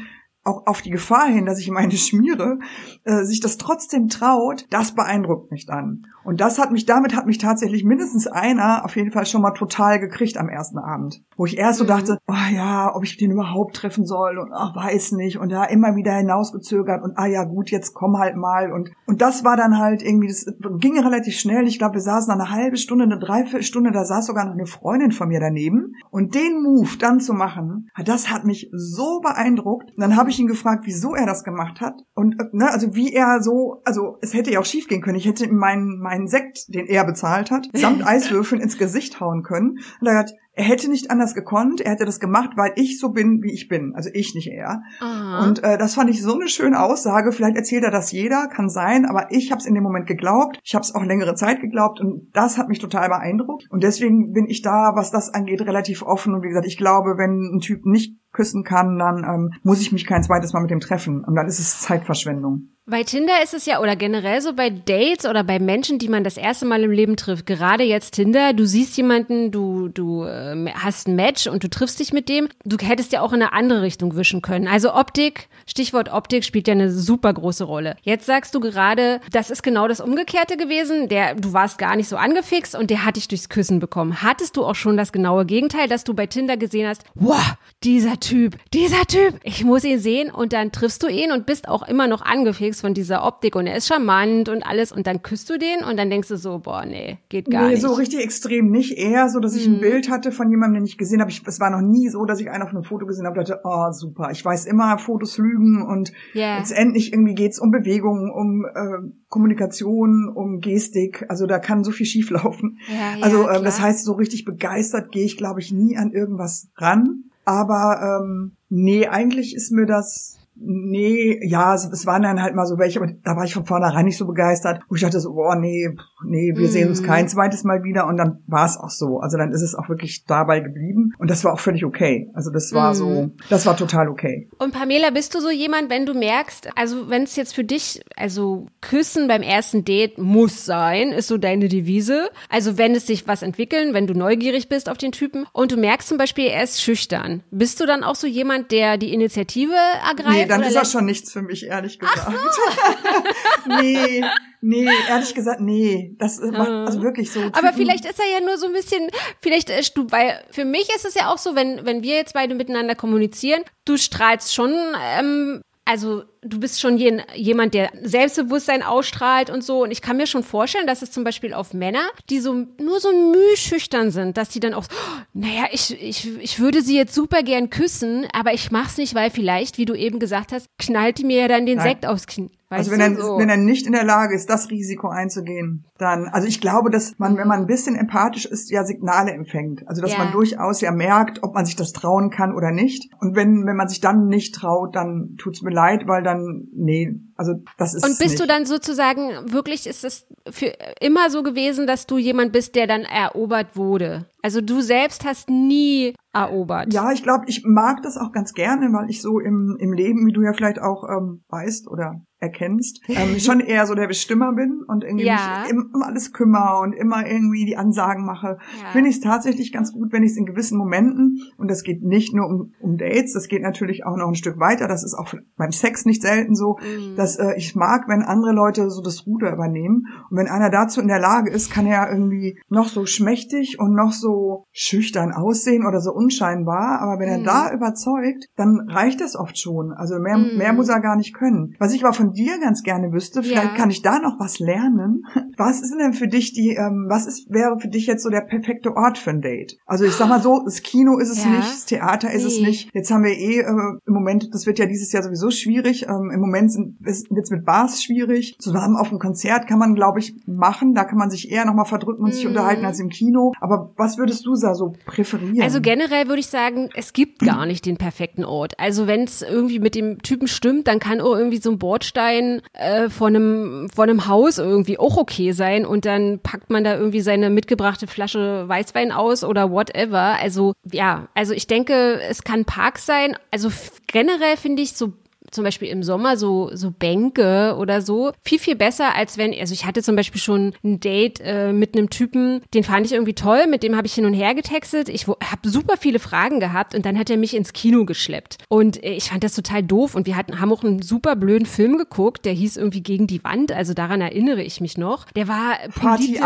[0.45, 2.59] auch auf die Gefahr hin, dass ich meine schmiere,
[3.03, 6.05] äh, sich das trotzdem traut, das beeindruckt mich dann.
[6.25, 9.51] Und das hat mich, damit hat mich tatsächlich mindestens einer auf jeden Fall schon mal
[9.51, 11.21] total gekriegt am ersten Abend.
[11.37, 11.89] Wo ich erst so mhm.
[11.89, 15.37] dachte, oh ja, ob ich den überhaupt treffen soll und ach, weiß nicht.
[15.37, 18.71] Und da immer wieder hinausgezögert und ah ja, gut, jetzt komm halt mal.
[18.71, 20.47] Und, und das war dann halt irgendwie, das
[20.79, 21.67] ging relativ schnell.
[21.67, 25.11] Ich glaube, wir saßen eine halbe Stunde, eine Dreiviertelstunde, da saß sogar noch eine Freundin
[25.11, 25.93] von mir daneben.
[26.09, 29.91] Und den Move dann zu machen, das hat mich so beeindruckt.
[29.91, 32.01] Und dann habe ich ihn gefragt, wieso er das gemacht hat.
[32.13, 35.17] Und ne, also wie er so, also es hätte ja auch schief gehen können.
[35.17, 39.79] Ich hätte meinen meinen Sekt, den er bezahlt hat, samt Eiswürfeln ins Gesicht hauen können.
[39.99, 43.09] Und er hat, er hätte nicht anders gekonnt, er hätte das gemacht, weil ich so
[43.09, 43.93] bin, wie ich bin.
[43.93, 44.81] Also ich, nicht er.
[45.01, 45.43] Aha.
[45.43, 47.31] Und äh, das fand ich so eine schöne Aussage.
[47.31, 50.59] Vielleicht erzählt er das jeder, kann sein, aber ich habe es in dem Moment geglaubt.
[50.63, 53.65] Ich habe es auch längere Zeit geglaubt und das hat mich total beeindruckt.
[53.69, 56.33] Und deswegen bin ich da, was das angeht, relativ offen.
[56.33, 59.91] Und wie gesagt, ich glaube, wenn ein Typ nicht küssen kann, dann ähm, muss ich
[59.91, 61.23] mich kein zweites Mal mit dem treffen.
[61.23, 62.74] Und dann ist es Zeitverschwendung.
[62.87, 66.23] Bei Tinder ist es ja, oder generell so bei Dates oder bei Menschen, die man
[66.23, 70.71] das erste Mal im Leben trifft, gerade jetzt Tinder, du siehst jemanden, du, du äh,
[70.71, 73.53] hast ein Match und du triffst dich mit dem, du hättest ja auch in eine
[73.53, 74.67] andere Richtung wischen können.
[74.67, 77.95] Also Optik, Stichwort Optik spielt ja eine super große Rolle.
[78.03, 82.07] Jetzt sagst du gerade, das ist genau das Umgekehrte gewesen, der, du warst gar nicht
[82.07, 84.21] so angefixt und der hat dich durchs Küssen bekommen.
[84.21, 88.19] Hattest du auch schon das genaue Gegenteil, dass du bei Tinder gesehen hast, wow, dieser
[88.19, 91.81] Typ, dieser Typ, ich muss ihn sehen und dann triffst du ihn und bist auch
[91.87, 95.21] immer noch angefixt angefixt von dieser Optik und er ist charmant und alles und dann
[95.21, 97.83] küsst du den und dann denkst du so, boah, nee, geht gar nee, nicht.
[97.83, 98.97] Nee, so richtig extrem nicht.
[98.97, 99.75] Eher so, dass ich mhm.
[99.75, 101.31] ein Bild hatte von jemandem, den ich gesehen habe.
[101.31, 103.49] Ich, es war noch nie so, dass ich einen auf einem Foto gesehen habe und
[103.49, 104.29] dachte, oh, super.
[104.31, 106.57] Ich weiß immer, Fotos lügen und yeah.
[106.57, 111.25] letztendlich irgendwie geht's um Bewegung, um äh, Kommunikation, um Gestik.
[111.29, 112.79] Also da kann so viel schieflaufen.
[112.87, 116.11] Ja, ja, also äh, das heißt, so richtig begeistert gehe ich, glaube ich, nie an
[116.11, 117.25] irgendwas ran.
[117.47, 122.65] Aber ähm, nee, eigentlich ist mir das Nee, ja, es, es, waren dann halt mal
[122.65, 125.31] so welche, aber da war ich von vornherein nicht so begeistert, wo ich dachte so,
[125.31, 125.89] oh nee,
[126.25, 126.71] nee, wir mm.
[126.71, 127.05] sehen uns mhm.
[127.05, 129.19] kein zweites Mal wieder und dann war es auch so.
[129.19, 132.31] Also dann ist es auch wirklich dabei geblieben und das war auch völlig okay.
[132.33, 132.95] Also das war mm.
[132.95, 133.31] so, mhm.
[133.49, 134.49] das war total okay.
[134.57, 138.01] Und Pamela, bist du so jemand, wenn du merkst, also wenn es jetzt für dich,
[138.15, 142.29] also küssen beim ersten Date muss sein, ist so deine Devise.
[142.49, 145.77] Also wenn es sich was entwickeln, wenn du neugierig bist auf den Typen und du
[145.77, 149.75] merkst zum Beispiel, er ist schüchtern, bist du dann auch so jemand, der die Initiative
[150.07, 150.44] ergreift?
[150.44, 152.31] Nee, dann ist das schon nichts für mich, ehrlich gesagt.
[152.31, 153.69] So.
[153.81, 154.23] nee,
[154.61, 156.15] nee, ehrlich gesagt, nee.
[156.17, 157.41] Das macht also wirklich so.
[157.53, 159.09] Aber vielleicht ist er ja nur so ein bisschen,
[159.41, 162.33] vielleicht, äh, du, weil für mich ist es ja auch so, wenn, wenn wir jetzt
[162.33, 168.83] beide miteinander kommunizieren, du strahlst schon ähm, also du bist schon jen, jemand, der Selbstbewusstsein
[168.83, 169.83] ausstrahlt und so.
[169.83, 172.99] Und ich kann mir schon vorstellen, dass es zum Beispiel auf Männer, die so nur
[172.99, 177.13] so mühschüchtern sind, dass die dann auch, oh, naja, ich, ich, ich würde sie jetzt
[177.13, 181.17] super gern küssen, aber ich mach's nicht, weil vielleicht, wie du eben gesagt hast, knallt
[181.17, 181.87] die mir ja dann den Nein.
[181.87, 182.51] Sekt aufs Knie.
[182.69, 183.37] Weißt also wenn er, so?
[183.37, 187.19] wenn er nicht in der Lage ist, das Risiko einzugehen, dann, also ich glaube, dass
[187.19, 189.87] man, wenn man ein bisschen empathisch ist, ja Signale empfängt.
[189.87, 190.17] Also dass ja.
[190.17, 193.11] man durchaus ja merkt, ob man sich das trauen kann oder nicht.
[193.19, 196.34] Und wenn, wenn man sich dann nicht traut, dann tut's mir leid, weil dann,
[196.73, 198.03] nee, also das ist.
[198.03, 198.39] Und bist nicht.
[198.39, 202.87] du dann sozusagen wirklich, ist es für immer so gewesen, dass du jemand bist, der
[202.87, 204.25] dann erobert wurde?
[204.41, 206.93] Also du selbst hast nie erobert.
[206.93, 210.25] Ja, ich glaube, ich mag das auch ganz gerne, weil ich so im, im Leben,
[210.27, 214.53] wie du ja vielleicht auch ähm, weißt oder erkennst, ähm, schon eher so der Bestimmer
[214.53, 215.63] bin und irgendwie ja.
[215.63, 218.57] mich um alles kümmere und immer irgendwie die Ansagen mache.
[218.81, 218.91] Ja.
[218.91, 222.03] Finde ich es tatsächlich ganz gut, wenn ich es in gewissen Momenten, und das geht
[222.03, 225.15] nicht nur um, um Dates, das geht natürlich auch noch ein Stück weiter, das ist
[225.15, 227.15] auch beim Sex nicht selten so, mhm.
[227.15, 230.07] dass äh, ich mag, wenn andere Leute so das Ruder übernehmen.
[230.29, 233.95] Und wenn einer dazu in der Lage ist, kann er irgendwie noch so schmächtig und
[233.95, 237.45] noch so schüchtern aussehen oder so unscheinbar, aber wenn mhm.
[237.45, 239.91] er da überzeugt, dann reicht das oft schon.
[239.91, 240.57] Also mehr, mhm.
[240.57, 241.75] mehr muss er gar nicht können.
[241.79, 243.75] Was ich aber von dir ganz gerne wüsste, vielleicht ja.
[243.75, 245.23] kann ich da noch was lernen.
[245.57, 248.41] Was ist denn für dich die, ähm, was ist, wäre für dich jetzt so der
[248.41, 249.77] perfekte Ort für ein Date?
[249.85, 251.49] Also ich sag mal so, das Kino ist es ja.
[251.49, 252.49] nicht, das Theater ist nee.
[252.49, 252.89] es nicht.
[252.93, 253.69] Jetzt haben wir eh äh,
[254.05, 256.07] im Moment, das wird ja dieses Jahr sowieso schwierig.
[256.09, 258.57] Ähm, Im Moment sind, ist jetzt mit Bars schwierig.
[258.59, 260.93] Zusammen auf dem Konzert kann man, glaube ich, machen.
[260.93, 262.35] Da kann man sich eher nochmal verdrücken und mhm.
[262.35, 263.53] sich unterhalten als im Kino.
[263.61, 265.61] Aber was würdest du da so präferieren?
[265.61, 268.77] Also generell würde ich sagen, es gibt gar nicht den perfekten Ort.
[268.77, 272.24] Also wenn es irgendwie mit dem Typen stimmt, dann kann auch irgendwie so ein Bordstein
[272.25, 276.83] Bordstein äh, von einem von einem Haus irgendwie auch okay sein und dann packt man
[276.83, 280.37] da irgendwie seine mitgebrachte Flasche Weißwein aus oder whatever.
[280.41, 283.37] Also ja, also ich denke, es kann Park sein.
[283.51, 283.69] Also
[284.07, 285.13] generell finde ich so
[285.55, 289.73] zum Beispiel im Sommer so, so Bänke oder so viel, viel besser, als wenn, also
[289.73, 293.33] ich hatte zum Beispiel schon ein Date äh, mit einem Typen, den fand ich irgendwie
[293.33, 295.09] toll, mit dem habe ich hin und her getextet.
[295.09, 298.57] Ich habe super viele Fragen gehabt und dann hat er mich ins Kino geschleppt.
[298.69, 301.65] Und äh, ich fand das total doof und wir hatten, haben auch einen super blöden
[301.65, 305.25] Film geguckt, der hieß irgendwie Gegen die Wand, also daran erinnere ich mich noch.
[305.31, 305.77] Der war.
[305.95, 306.41] Party und,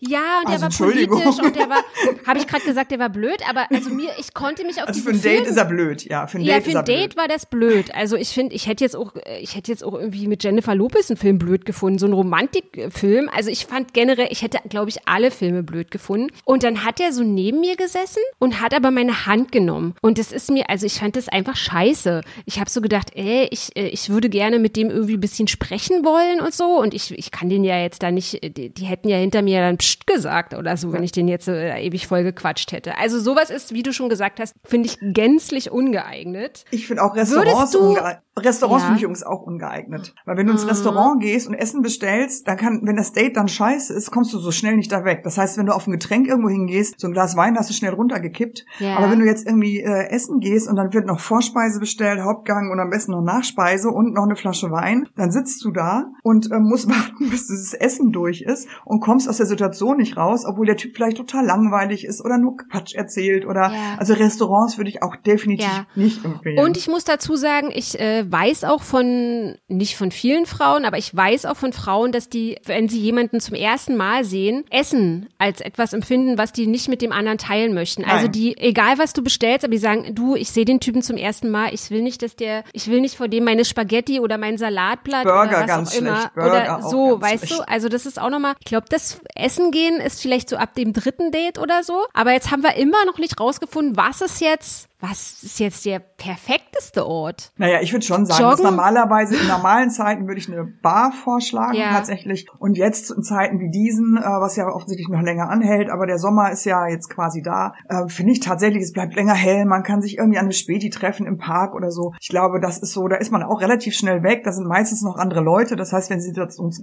[0.00, 1.82] ja, und der also, war politisch und der war,
[2.26, 5.00] habe ich gerade gesagt, der war blöd, aber also mir, ich konnte mich auf also
[5.00, 6.98] diesen für ein Date ist er blöd, ja, für ein ja, Date für ein Date
[6.98, 7.16] blöd.
[7.16, 7.94] war das blöd.
[7.94, 11.10] Also ich finde, ich hätte jetzt auch, ich hätte jetzt auch irgendwie mit Jennifer Lopez
[11.10, 13.28] einen Film blöd gefunden, so einen Romantikfilm.
[13.34, 16.28] Also ich fand generell, ich hätte, glaube ich, alle Filme blöd gefunden.
[16.44, 19.94] Und dann hat er so neben mir gesessen und hat aber meine Hand genommen.
[20.00, 22.22] Und das ist mir, also ich fand das einfach scheiße.
[22.46, 25.48] Ich habe so gedacht, ey, ich, äh, ich würde gerne mit dem irgendwie ein bisschen
[25.48, 26.80] sprechen wollen und so.
[26.80, 29.60] Und ich, ich kann den ja jetzt da nicht, die, die hätten ja hinter mir
[29.60, 32.98] dann Psst gesagt oder so, wenn ich den jetzt äh, ewig voll gequatscht hätte.
[32.98, 36.64] Also sowas ist, wie du schon gesagt hast, finde ich gänzlich ungeeignet.
[36.70, 38.23] Ich finde auch Restaurants ungeeignet.
[38.36, 38.86] Restaurants ja.
[38.86, 40.14] finde ich übrigens auch ungeeignet.
[40.24, 40.70] Weil wenn du ins mhm.
[40.70, 44.38] Restaurant gehst und Essen bestellst, dann kann, wenn das Date dann scheiße ist, kommst du
[44.38, 45.20] so schnell nicht da weg.
[45.22, 47.74] Das heißt, wenn du auf ein Getränk irgendwo hingehst, so ein Glas Wein hast du
[47.74, 48.66] schnell runtergekippt.
[48.80, 48.96] Ja.
[48.96, 52.70] Aber wenn du jetzt irgendwie äh, essen gehst und dann wird noch Vorspeise bestellt, Hauptgang
[52.72, 56.50] und am besten noch Nachspeise und noch eine Flasche Wein, dann sitzt du da und
[56.50, 60.44] äh, musst warten, bis dieses Essen durch ist und kommst aus der Situation nicht raus,
[60.44, 63.96] obwohl der Typ vielleicht total langweilig ist oder nur Quatsch erzählt oder ja.
[63.98, 66.58] also Restaurants würde ich auch definitiv nicht empfehlen.
[66.64, 70.98] Und ich muss dazu sagen, ich äh, weiß auch von, nicht von vielen Frauen, aber
[70.98, 75.28] ich weiß auch von Frauen, dass die, wenn sie jemanden zum ersten Mal sehen, Essen
[75.38, 78.02] als etwas empfinden, was die nicht mit dem anderen teilen möchten.
[78.02, 78.24] Also Nein.
[78.24, 81.16] Also die, egal was du bestellst, aber die sagen, du, ich sehe den Typen zum
[81.16, 84.38] ersten Mal, ich will nicht, dass der, ich will nicht vor dem meine Spaghetti oder
[84.38, 86.16] mein Salatblatt Burger oder was ganz auch immer.
[86.16, 86.34] Schlecht.
[86.34, 87.60] Burger oder so, weißt schlecht.
[87.60, 87.68] du?
[87.68, 90.92] Also das ist auch nochmal, ich glaube, das Essen gehen ist vielleicht so ab dem
[90.92, 92.04] dritten Date oder so.
[92.12, 95.98] Aber jetzt haben wir immer noch nicht rausgefunden, was ist jetzt was ist jetzt der
[95.98, 97.52] perfekteste Ort?
[97.56, 101.90] Naja, ich würde schon sagen, normalerweise in normalen Zeiten würde ich eine Bar vorschlagen ja.
[101.90, 102.46] tatsächlich.
[102.58, 106.18] Und jetzt in Zeiten wie diesen, äh, was ja offensichtlich noch länger anhält, aber der
[106.18, 109.82] Sommer ist ja jetzt quasi da, äh, finde ich tatsächlich, es bleibt länger hell, man
[109.82, 112.12] kann sich irgendwie an eine Späti treffen im Park oder so.
[112.20, 115.02] Ich glaube, das ist so, da ist man auch relativ schnell weg, da sind meistens
[115.02, 115.76] noch andere Leute.
[115.76, 116.24] Das heißt, wenn die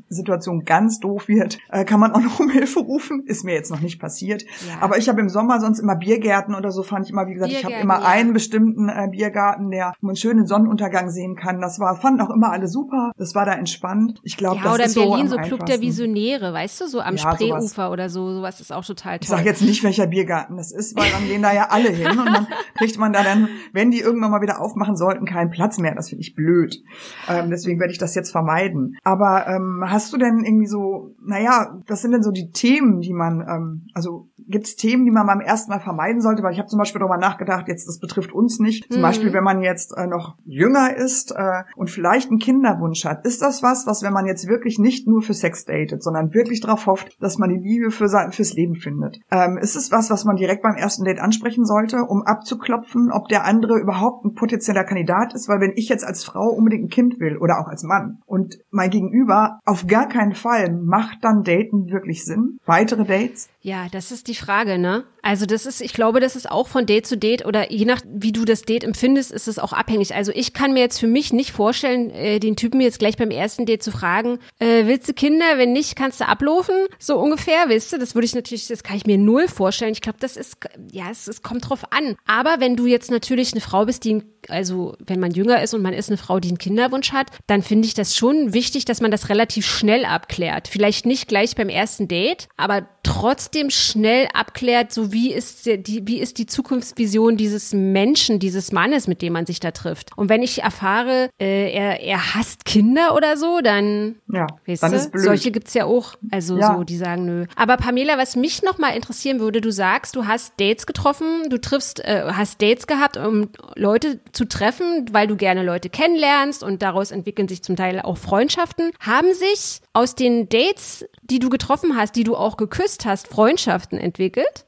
[0.09, 3.23] Situation, ganz doof wird, äh, kann man auch noch um Hilfe rufen.
[3.25, 4.43] Ist mir jetzt noch nicht passiert.
[4.43, 4.81] Ja.
[4.81, 7.51] Aber ich habe im Sommer sonst immer Biergärten oder so, fand ich immer, wie gesagt,
[7.51, 8.10] ich habe immer.
[8.11, 11.61] Einen bestimmten äh, Biergarten, der man schönen Sonnenuntergang sehen kann.
[11.61, 13.11] Das war, fanden auch immer alle super.
[13.17, 14.19] Das war da entspannt.
[14.23, 16.87] Ich glaube, ja, das oder ist in Berlin so, so Club der Visionäre, weißt du,
[16.87, 17.91] so am ja, Spreeufer sowas.
[17.91, 18.33] oder so.
[18.33, 19.23] Sowas ist auch total toll.
[19.23, 22.09] Ich sag jetzt nicht, welcher Biergarten das ist, weil dann gehen da ja alle hin
[22.09, 25.77] und dann kriegt man da dann, wenn die irgendwann mal wieder aufmachen sollten, keinen Platz
[25.77, 25.95] mehr.
[25.95, 26.83] Das finde ich blöd.
[27.29, 28.97] Ähm, deswegen werde ich das jetzt vermeiden.
[29.03, 33.13] Aber ähm, hast du denn irgendwie so, naja, was sind denn so die Themen, die
[33.13, 36.43] man, ähm, also gibt es Themen, die man beim ersten Mal vermeiden sollte?
[36.43, 38.91] Weil ich habe zum Beispiel darüber nachgedacht, jetzt das betrifft uns nicht.
[38.91, 39.05] Zum mhm.
[39.05, 43.41] Beispiel, wenn man jetzt äh, noch jünger ist äh, und vielleicht einen Kinderwunsch hat, ist
[43.41, 46.85] das was, was wenn man jetzt wirklich nicht nur für Sex datet, sondern wirklich darauf
[46.85, 49.19] hofft, dass man die Liebe für sein, fürs Leben findet?
[49.29, 53.27] Ähm, ist es was, was man direkt beim ersten Date ansprechen sollte, um abzuklopfen, ob
[53.27, 55.49] der andere überhaupt ein potenzieller Kandidat ist?
[55.49, 58.59] Weil wenn ich jetzt als Frau unbedingt ein Kind will oder auch als Mann und
[58.71, 62.57] mein Gegenüber auf gar keinen Fall macht dann Daten wirklich Sinn?
[62.65, 63.49] Weitere Dates?
[63.63, 65.03] Ja, das ist die Frage, ne?
[65.21, 68.01] Also das ist, ich glaube, das ist auch von Date zu Date oder je nach
[68.11, 70.15] wie du das Date empfindest, ist es auch abhängig.
[70.15, 73.29] Also ich kann mir jetzt für mich nicht vorstellen, äh, den Typen jetzt gleich beim
[73.29, 75.45] ersten Date zu fragen, äh, willst du Kinder?
[75.57, 77.97] Wenn nicht, kannst du ablaufen, so ungefähr, weißt du?
[77.99, 79.91] Das würde ich natürlich, das kann ich mir null vorstellen.
[79.91, 80.57] Ich glaube, das ist,
[80.91, 82.15] ja, es, es kommt drauf an.
[82.25, 85.83] Aber wenn du jetzt natürlich eine Frau bist, die, also wenn man jünger ist und
[85.83, 89.01] man ist eine Frau, die einen Kinderwunsch hat, dann finde ich das schon wichtig, dass
[89.01, 90.67] man das relativ schnell abklärt.
[90.67, 96.19] Vielleicht nicht gleich beim ersten Date, aber trotzdem schnell abklärt, so wie ist die, wie
[96.19, 100.09] ist die Zukunftsvision dieses Menschen, dieses Mannes, mit dem man sich da trifft.
[100.15, 104.91] Und wenn ich erfahre, äh, er, er hasst Kinder oder so, dann, ja, weißt dann
[104.91, 105.25] du, ist blöd.
[105.25, 106.15] solche gibt's ja auch.
[106.31, 106.75] Also ja.
[106.75, 107.45] so, die sagen nö.
[107.55, 111.59] Aber Pamela, was mich noch mal interessieren würde, du sagst, du hast Dates getroffen, du
[111.59, 116.81] triffst, äh, hast Dates gehabt, um Leute zu treffen, weil du gerne Leute kennenlernst und
[116.81, 118.91] daraus entwickeln sich zum Teil auch Freundschaften.
[118.99, 123.97] Haben sich aus den Dates, die du getroffen hast, die du auch geküsst hast, Freundschaften
[123.97, 124.65] entwickelt?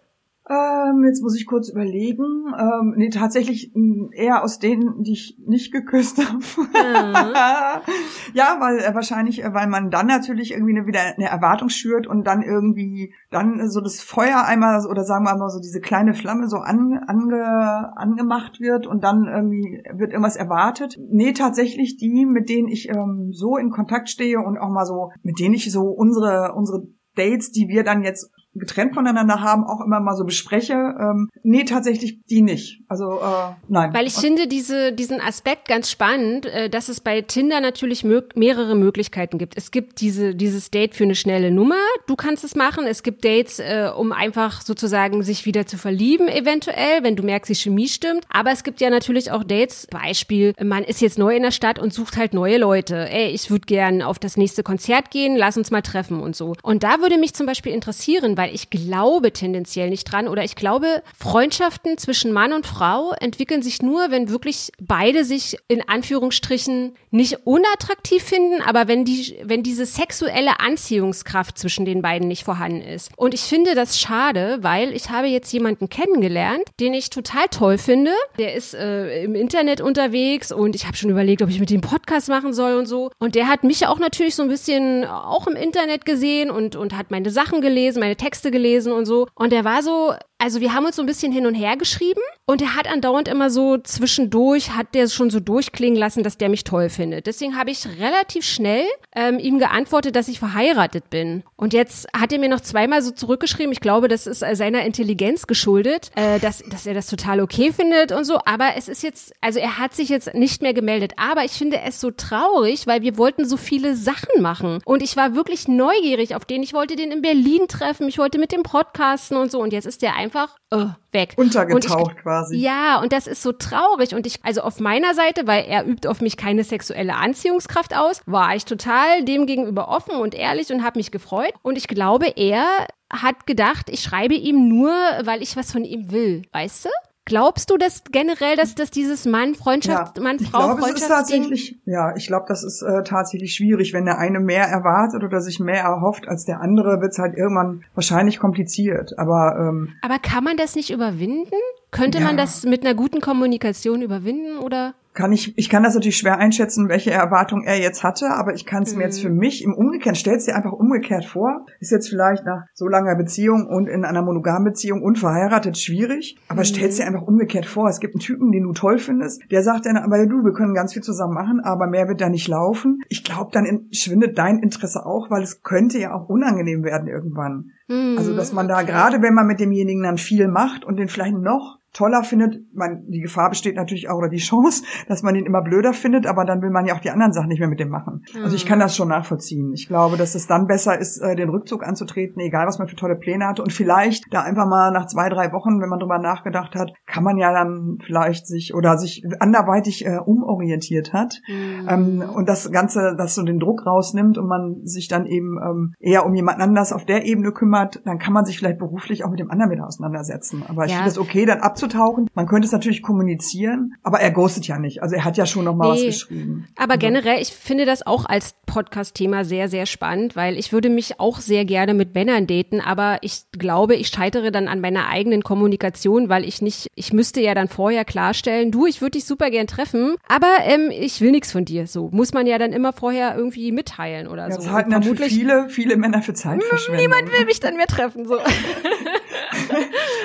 [0.50, 2.54] Ähm, jetzt muss ich kurz überlegen.
[2.60, 3.72] Ähm, nee, tatsächlich
[4.12, 6.40] eher aus denen, die ich nicht geküsst habe.
[6.40, 7.34] Mhm.
[8.34, 12.08] ja, weil äh, wahrscheinlich, äh, weil man dann natürlich irgendwie eine, wieder eine Erwartung schürt
[12.08, 16.14] und dann irgendwie dann so das Feuer einmal oder sagen wir mal so diese kleine
[16.14, 21.00] Flamme so an, ange, angemacht wird und dann irgendwie wird irgendwas erwartet.
[21.10, 25.12] Nee, tatsächlich die, mit denen ich ähm, so in Kontakt stehe und auch mal so,
[25.22, 29.82] mit denen ich so unsere, unsere Dates, die wir dann jetzt getrennt voneinander haben, auch
[29.82, 30.74] immer mal so bespreche.
[30.74, 32.82] Ähm, nee, tatsächlich die nicht.
[32.88, 33.94] Also äh, nein.
[33.94, 38.22] Weil ich finde diese, diesen Aspekt ganz spannend, äh, dass es bei Tinder natürlich mö
[38.36, 39.58] mehrere Möglichkeiten gibt.
[39.58, 42.86] Es gibt diese, dieses Date für eine schnelle Nummer, du kannst es machen.
[42.86, 47.50] Es gibt Dates, äh, um einfach sozusagen sich wieder zu verlieben, eventuell, wenn du merkst,
[47.50, 48.26] die Chemie stimmt.
[48.30, 51.80] Aber es gibt ja natürlich auch Dates, Beispiel, man ist jetzt neu in der Stadt
[51.80, 53.10] und sucht halt neue Leute.
[53.10, 56.54] Ey, ich würde gern auf das nächste Konzert gehen, lass uns mal treffen und so.
[56.62, 60.56] Und da würde mich zum Beispiel interessieren, weil ich glaube tendenziell nicht dran oder ich
[60.56, 66.96] glaube, Freundschaften zwischen Mann und Frau entwickeln sich nur, wenn wirklich beide sich in Anführungsstrichen
[67.12, 72.82] nicht unattraktiv finden, aber wenn die, wenn diese sexuelle Anziehungskraft zwischen den beiden nicht vorhanden
[72.82, 73.12] ist.
[73.16, 77.78] Und ich finde das schade, weil ich habe jetzt jemanden kennengelernt, den ich total toll
[77.78, 78.12] finde.
[78.40, 81.82] Der ist äh, im Internet unterwegs und ich habe schon überlegt, ob ich mit dem
[81.82, 83.12] Podcast machen soll und so.
[83.20, 86.98] Und der hat mich auch natürlich so ein bisschen auch im Internet gesehen und, und
[86.98, 89.28] hat meine Sachen gelesen, meine Texte Texte gelesen und so.
[89.36, 92.20] Und er war so, also wir haben uns so ein bisschen hin und her geschrieben
[92.46, 96.50] und er hat andauernd immer so zwischendurch, hat der schon so durchklingen lassen, dass der
[96.50, 97.28] mich toll findet.
[97.28, 101.44] Deswegen habe ich relativ schnell ähm, ihm geantwortet, dass ich verheiratet bin.
[101.56, 104.84] Und jetzt hat er mir noch zweimal so zurückgeschrieben, ich glaube, das ist äh, seiner
[104.84, 108.40] Intelligenz geschuldet, äh, dass, dass er das total okay findet und so.
[108.44, 111.14] Aber es ist jetzt, also er hat sich jetzt nicht mehr gemeldet.
[111.16, 114.80] Aber ich finde es so traurig, weil wir wollten so viele Sachen machen.
[114.84, 116.64] Und ich war wirklich neugierig auf den.
[116.64, 118.10] Ich wollte den in Berlin treffen.
[118.10, 119.60] Ich wollte mit dem Podcasten und so.
[119.60, 121.34] Und jetzt ist der einfach uh, weg.
[121.36, 122.56] Untergetaucht ich, quasi.
[122.56, 124.16] Ja, und das ist so traurig.
[124.16, 128.22] Und ich, also auf meiner Seite, weil er übt auf mich keine sexuelle Anziehungskraft aus,
[128.26, 131.54] war ich total dem gegenüber offen und ehrlich und habe mich gefreut.
[131.64, 132.66] Und ich glaube, er
[133.12, 136.90] hat gedacht, ich schreibe ihm nur, weil ich was von ihm will, weißt du?
[137.26, 141.80] Glaubst du das generell, dass, dass dieses Mann-Freundschaft, Ja, Mann-Frau ich glaube, es ist tatsächlich,
[141.86, 143.94] ja, ich glaube, das ist äh, tatsächlich schwierig.
[143.94, 147.36] Wenn der eine mehr erwartet oder sich mehr erhofft als der andere, wird es halt
[147.38, 149.18] irgendwann wahrscheinlich kompliziert.
[149.18, 151.56] Aber ähm, Aber kann man das nicht überwinden?
[151.92, 152.26] Könnte Ja.
[152.26, 154.94] man das mit einer guten Kommunikation überwinden oder?
[155.14, 158.66] Kann ich, ich kann das natürlich schwer einschätzen, welche Erwartung er jetzt hatte, aber ich
[158.66, 162.10] kann es mir jetzt für mich im Umgekehrt, stell's dir einfach umgekehrt vor, ist jetzt
[162.10, 167.06] vielleicht nach so langer Beziehung und in einer monogamen Beziehung unverheiratet schwierig, aber stell's dir
[167.06, 170.26] einfach umgekehrt vor, es gibt einen Typen, den du toll findest, der sagt dann, aber
[170.26, 173.00] du, wir können ganz viel zusammen machen, aber mehr wird da nicht laufen.
[173.10, 177.08] Ich glaube, dann in, schwindet dein Interesse auch, weil es könnte ja auch unangenehm werden
[177.08, 177.72] irgendwann.
[177.88, 181.08] Hm, Also, dass man da, gerade wenn man mit demjenigen dann viel macht und den
[181.08, 185.36] vielleicht noch toller findet, man, die Gefahr besteht natürlich auch, oder die Chance, dass man
[185.36, 187.70] ihn immer blöder findet, aber dann will man ja auch die anderen Sachen nicht mehr
[187.70, 188.26] mit dem machen.
[188.44, 189.72] Also ich kann das schon nachvollziehen.
[189.74, 192.96] Ich glaube, dass es dann besser ist, äh, den Rückzug anzutreten, egal was man für
[192.96, 193.62] tolle Pläne hatte.
[193.62, 197.24] Und vielleicht da einfach mal nach zwei, drei Wochen, wenn man drüber nachgedacht hat, kann
[197.24, 201.40] man ja dann vielleicht sich oder sich anderweitig äh, umorientiert hat.
[201.46, 201.88] hm.
[201.88, 205.94] Ähm, und das Ganze, das so den Druck rausnimmt und man sich dann eben ähm,
[206.00, 209.30] eher um jemand anders auf der Ebene kümmert, dann kann man sich vielleicht beruflich auch
[209.30, 210.64] mit dem anderen wieder auseinandersetzen.
[210.68, 210.98] Aber ich Ja.
[210.98, 212.30] finde es okay, dann abzutauchen.
[212.34, 215.02] Man könnte es natürlich kommunizieren, aber er ghostet ja nicht.
[215.02, 216.08] Also er hat ja schon noch mal was Nee.
[216.08, 216.68] geschrieben.
[216.78, 221.20] Aber generell, ich finde das auch als Podcast-Thema sehr, sehr spannend, weil ich würde mich
[221.20, 225.44] auch sehr gerne mit Männern daten, aber ich glaube, ich scheitere dann an meiner eigenen
[225.44, 229.50] Kommunikation, weil ich nicht, ich müsste ja dann vorher klarstellen, du, ich würde dich super
[229.52, 231.88] gern treffen, aber ähm, ich will nichts von dir.
[231.88, 234.58] So muss man ja dann immer vorher irgendwie mitteilen oder ja, so.
[234.62, 237.02] das halten dann für viele, viele Männer für Zeitverschwendung.
[237.02, 238.26] niemand will mich dann mehr treffen.
[238.28, 238.38] So.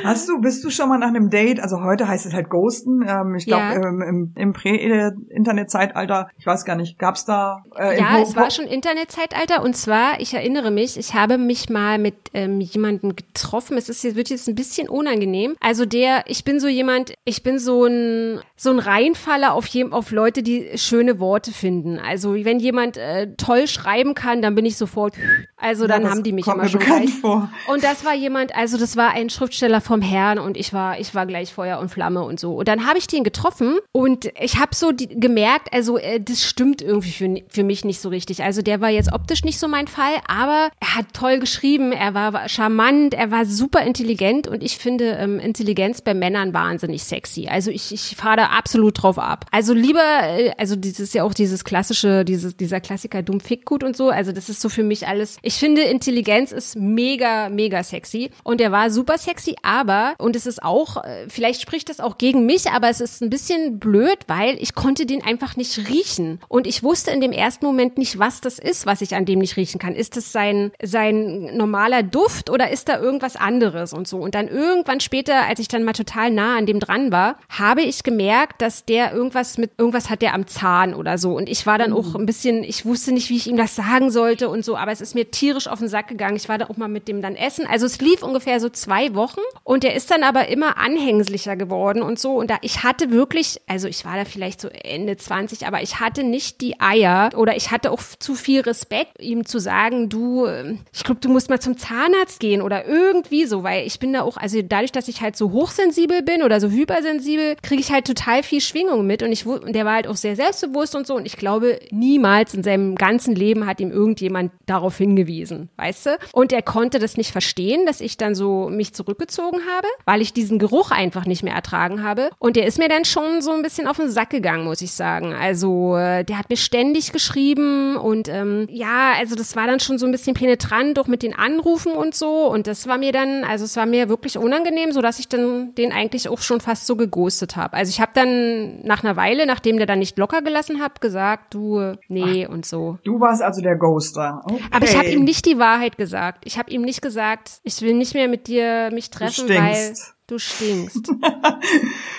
[0.04, 3.02] Hast du, bist du schon mal nach einem Date, also heute heißt es halt Ghosten,
[3.06, 3.74] ähm, ich glaube Ja.
[3.74, 8.66] ähm, im, im Prä-Internet-Zeitalter, ich weiß gar nicht, gab's da äh, Ja, es war schon
[8.66, 13.76] Internetzeitalter und zwar, ich erinnere mich, ich habe mich mal mit ähm, jemandem getroffen.
[13.76, 15.54] Es ist wird jetzt ein bisschen unangenehm.
[15.60, 19.92] Also der, ich bin so jemand, ich bin so ein so ein Reinfaller auf jem,
[19.92, 21.98] auf Leute, die schöne Worte finden.
[21.98, 25.14] Also wenn jemand äh, toll schreiben kann, dann bin ich sofort.
[25.56, 27.14] Also dann haben die mich immer mir schon bekannt gleich.
[27.20, 27.50] vor.
[27.72, 31.14] Und das war jemand, also das war ein Schriftsteller vom Herrn und ich war, ich
[31.14, 32.54] war gleich Feuer und Flamme und so.
[32.54, 36.44] Und dann habe ich den getroffen und ich habe so die, gemerkt, also äh, das
[36.44, 38.42] stimmt irgendwie für, für mich nicht so richtig.
[38.42, 42.14] Also der war jetzt optisch nicht so mein Fall, aber er hat toll geschrieben, er
[42.14, 47.48] war, charmant, er war super intelligent und ich finde ähm, Intelligenz bei Männern wahnsinnig sexy.
[47.48, 49.46] Also ich, ich fahre da absolut drauf ab.
[49.50, 53.84] Also lieber, äh, also ist ja auch dieses klassische, dieses, dieser Klassiker dumm fick gut
[53.84, 54.10] und so.
[54.10, 55.38] Also das ist so für mich alles.
[55.42, 60.46] Ich finde Intelligenz ist mega, mega sexy und er war super sexy, aber und es
[60.46, 64.18] ist auch, äh, vielleicht spricht das auch gegen mich, aber es ist ein bisschen blöd,
[64.26, 68.18] weil ich konnte den einfach nicht riechen und ich wusste in dem ersten Moment nicht,
[68.18, 69.94] was das ist, was ich an dem nicht riechen kann.
[69.94, 74.18] Ist es sein sein normaler Duft oder ist da irgendwas anderes und so?
[74.18, 77.82] Und dann irgendwann später, als ich dann mal total nah an dem dran war, habe
[77.82, 81.66] ich gemerkt, dass der irgendwas mit irgendwas hat der am Zahn oder so und ich
[81.66, 84.64] war dann auch ein bisschen, ich wusste nicht, wie ich ihm das sagen sollte und
[84.64, 86.36] so, aber es ist mir tierisch auf den Sack gegangen.
[86.36, 87.66] Ich war da auch mal mit dem dann essen.
[87.66, 90.78] Also es lief ungefähr so zwei Wochen und der ist dann aber immer
[91.18, 94.68] anhängslicher geworden und so und da ich hatte wirklich, also ich war da vielleicht so
[94.68, 99.20] Ende 20, aber ich hatte nicht die Eier oder ich hatte auch zu viel Respekt,
[99.20, 103.44] ihm zu sagen, du, ähm, ich glaube, du musst mal zum Zahnarzt gehen oder irgendwie
[103.44, 106.60] so, weil ich bin da auch, also dadurch, dass ich halt so hochsensibel bin oder
[106.60, 110.16] so hypersensibel, kriege ich halt total viel Schwingung mit und ich der war halt auch
[110.16, 114.52] sehr selbstbewusst und so und ich glaube, niemals in seinem ganzen Leben hat ihm irgendjemand
[114.66, 116.18] darauf hingewiesen, weißt du?
[116.32, 120.32] Und er konnte das nicht verstehen, dass ich dann so mich zurückgezogen habe, weil ich
[120.32, 123.62] diesen Geruch einfach nicht mehr ertragen habe und der ist mir dann schon so ein
[123.62, 125.32] bisschen auf den Sack gegangen, muss ich sagen.
[125.32, 129.98] Also äh, der hat mir ständig geschrieben und ähm, ja, also das war dann schon
[129.98, 133.44] so ein bisschen penetrant, auch mit den Anrufen und so und das war mir dann,
[133.44, 136.86] also es war mir wirklich unangenehm, so dass ich dann den eigentlich auch schon fast
[136.86, 137.74] so geghostet habe.
[137.74, 141.54] Also ich habe dann nach einer Weile, nachdem der dann nicht locker gelassen hat, gesagt,
[141.54, 142.98] du, äh, nee und so.
[143.04, 144.42] Du warst also der Ghoster.
[144.44, 144.62] Okay.
[144.70, 146.42] Aber ich habe ihm nicht die Wahrheit gesagt.
[146.44, 149.94] Ich habe ihm nicht gesagt, ich will nicht mehr mit dir mich treffen, weil.
[150.28, 151.12] Du stinkst.